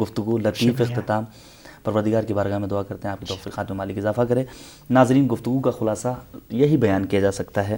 گفتگو 0.02 0.38
لطیف 0.38 0.82
اختتام۔ 0.82 1.24
پروردگار 1.84 2.24
کی 2.24 2.34
بارگاہ 2.34 2.58
میں 2.58 2.68
دعا 2.68 2.84
کرتے 2.84 3.08
ہیں 3.08 3.12
آپ 3.12 3.20
کی 3.20 3.26
توفیقات 3.26 3.70
میں 3.70 3.78
مالک 3.78 3.98
اضافہ 3.98 4.22
کرے۔ 4.22 4.44
ناظرین 4.90 5.28
گفتگو 5.32 5.60
کا 5.60 5.72
خلاصہ 5.72 6.16
یہی 6.50 6.78
بیان 6.78 7.06
کیا 7.06 7.20
جا 7.20 7.32
سکتا 7.32 7.70
ہے 7.70 7.78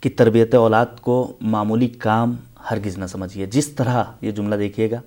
کہ 0.00 0.10
تربیت 0.16 0.54
اولاد 0.54 0.86
کو 1.00 1.32
معمولی 1.40 1.88
کام 1.88 2.36
ہرگز 2.70 2.98
نہ 2.98 3.06
سمجھیے۔ 3.06 3.46
جس 3.46 3.68
طرح 3.68 4.04
یہ 4.20 4.30
جملہ 4.30 4.54
دیکھیے 4.54 4.90
گا 4.90 5.00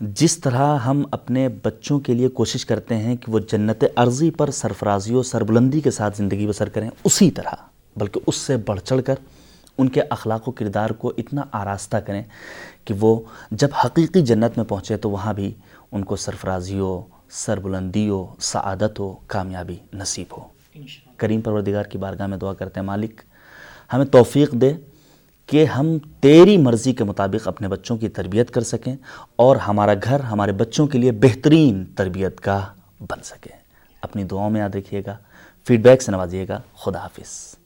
جس 0.00 0.38
طرح 0.38 0.76
ہم 0.78 1.04
اپنے 1.10 1.48
بچوں 1.48 2.00
کے 2.00 2.14
لیے 2.14 2.28
کوشش 2.28 2.66
کرتے 2.66 2.96
ہیں 2.96 3.16
کہ 3.16 3.32
وہ 3.32 3.38
جنت 3.38 3.84
عرضی 3.96 4.30
پر 4.30 4.50
سرفرازی 4.50 5.14
و 5.14 5.22
سربلندی 5.22 5.80
کے 5.80 5.90
ساتھ 5.90 6.16
زندگی 6.16 6.46
بسر 6.46 6.68
کریں 6.68 6.90
اسی 7.04 7.30
طرح 7.30 7.54
بلکہ 7.96 8.20
اس 8.26 8.36
سے 8.36 8.56
بڑھ 8.56 8.80
چڑھ 8.80 9.02
کر 9.06 9.14
ان 9.78 9.88
کے 9.88 10.00
اخلاق 10.10 10.48
و 10.48 10.52
کردار 10.52 10.90
کو 10.90 11.12
اتنا 11.18 11.42
آراستہ 11.52 11.96
کریں 11.96 12.22
کہ 12.84 12.94
وہ 13.00 13.20
جب 13.50 13.68
حقیقی 13.84 14.22
جنت 14.22 14.56
میں 14.56 14.64
پہنچے 14.64 14.96
تو 14.96 15.10
وہاں 15.10 15.34
بھی 15.34 15.54
ان 15.92 16.04
کو 16.04 16.16
سرفرازی 16.16 16.78
ہو 16.78 17.02
سربلندی 17.30 18.08
ہو 18.08 18.34
سعادت 18.40 18.98
ہو 18.98 19.16
کامیابی 19.26 19.76
نصیب 19.92 20.38
ہو۔ 20.38 20.44
کریم 21.16 21.40
پروردگار 21.40 21.84
کی 21.84 21.98
بارگاہ 21.98 22.26
میں 22.26 22.38
دعا 22.38 22.52
کرتے 22.52 22.80
ہیں 22.80 22.86
مالک 22.86 23.20
ہمیں 23.92 24.04
توفیق 24.04 24.52
دے 24.52 24.72
کہ 25.50 25.64
ہم 25.64 25.98
تیری 26.20 26.56
مرضی 26.56 26.92
کے 26.92 27.04
مطابق 27.04 27.48
اپنے 27.48 27.68
بچوں 27.68 27.96
کی 27.96 28.08
تربیت 28.08 28.50
کر 28.50 28.60
سکیں 28.60 28.96
اور 29.36 29.56
ہمارا 29.56 29.94
گھر 30.04 30.20
ہمارے 30.20 30.52
بچوں 30.52 30.86
کے 30.86 30.98
لیے 30.98 31.12
بہترین 31.12 31.84
تربیت 31.84 32.40
کا 32.40 32.66
بن 33.00 33.22
سکے۔ 33.24 33.50
اپنی 34.02 34.24
دعاؤں 34.24 34.50
میں 34.50 34.60
یاد 34.60 34.74
رکھیے 34.74 35.02
گا۔ 35.06 35.16
فیڈ 35.66 35.82
بیک 35.82 36.02
سے 36.02 36.12
نوازیے 36.12 36.48
گا۔ 36.48 36.60
خدا 36.74 36.98
حافظ۔ 36.98 37.59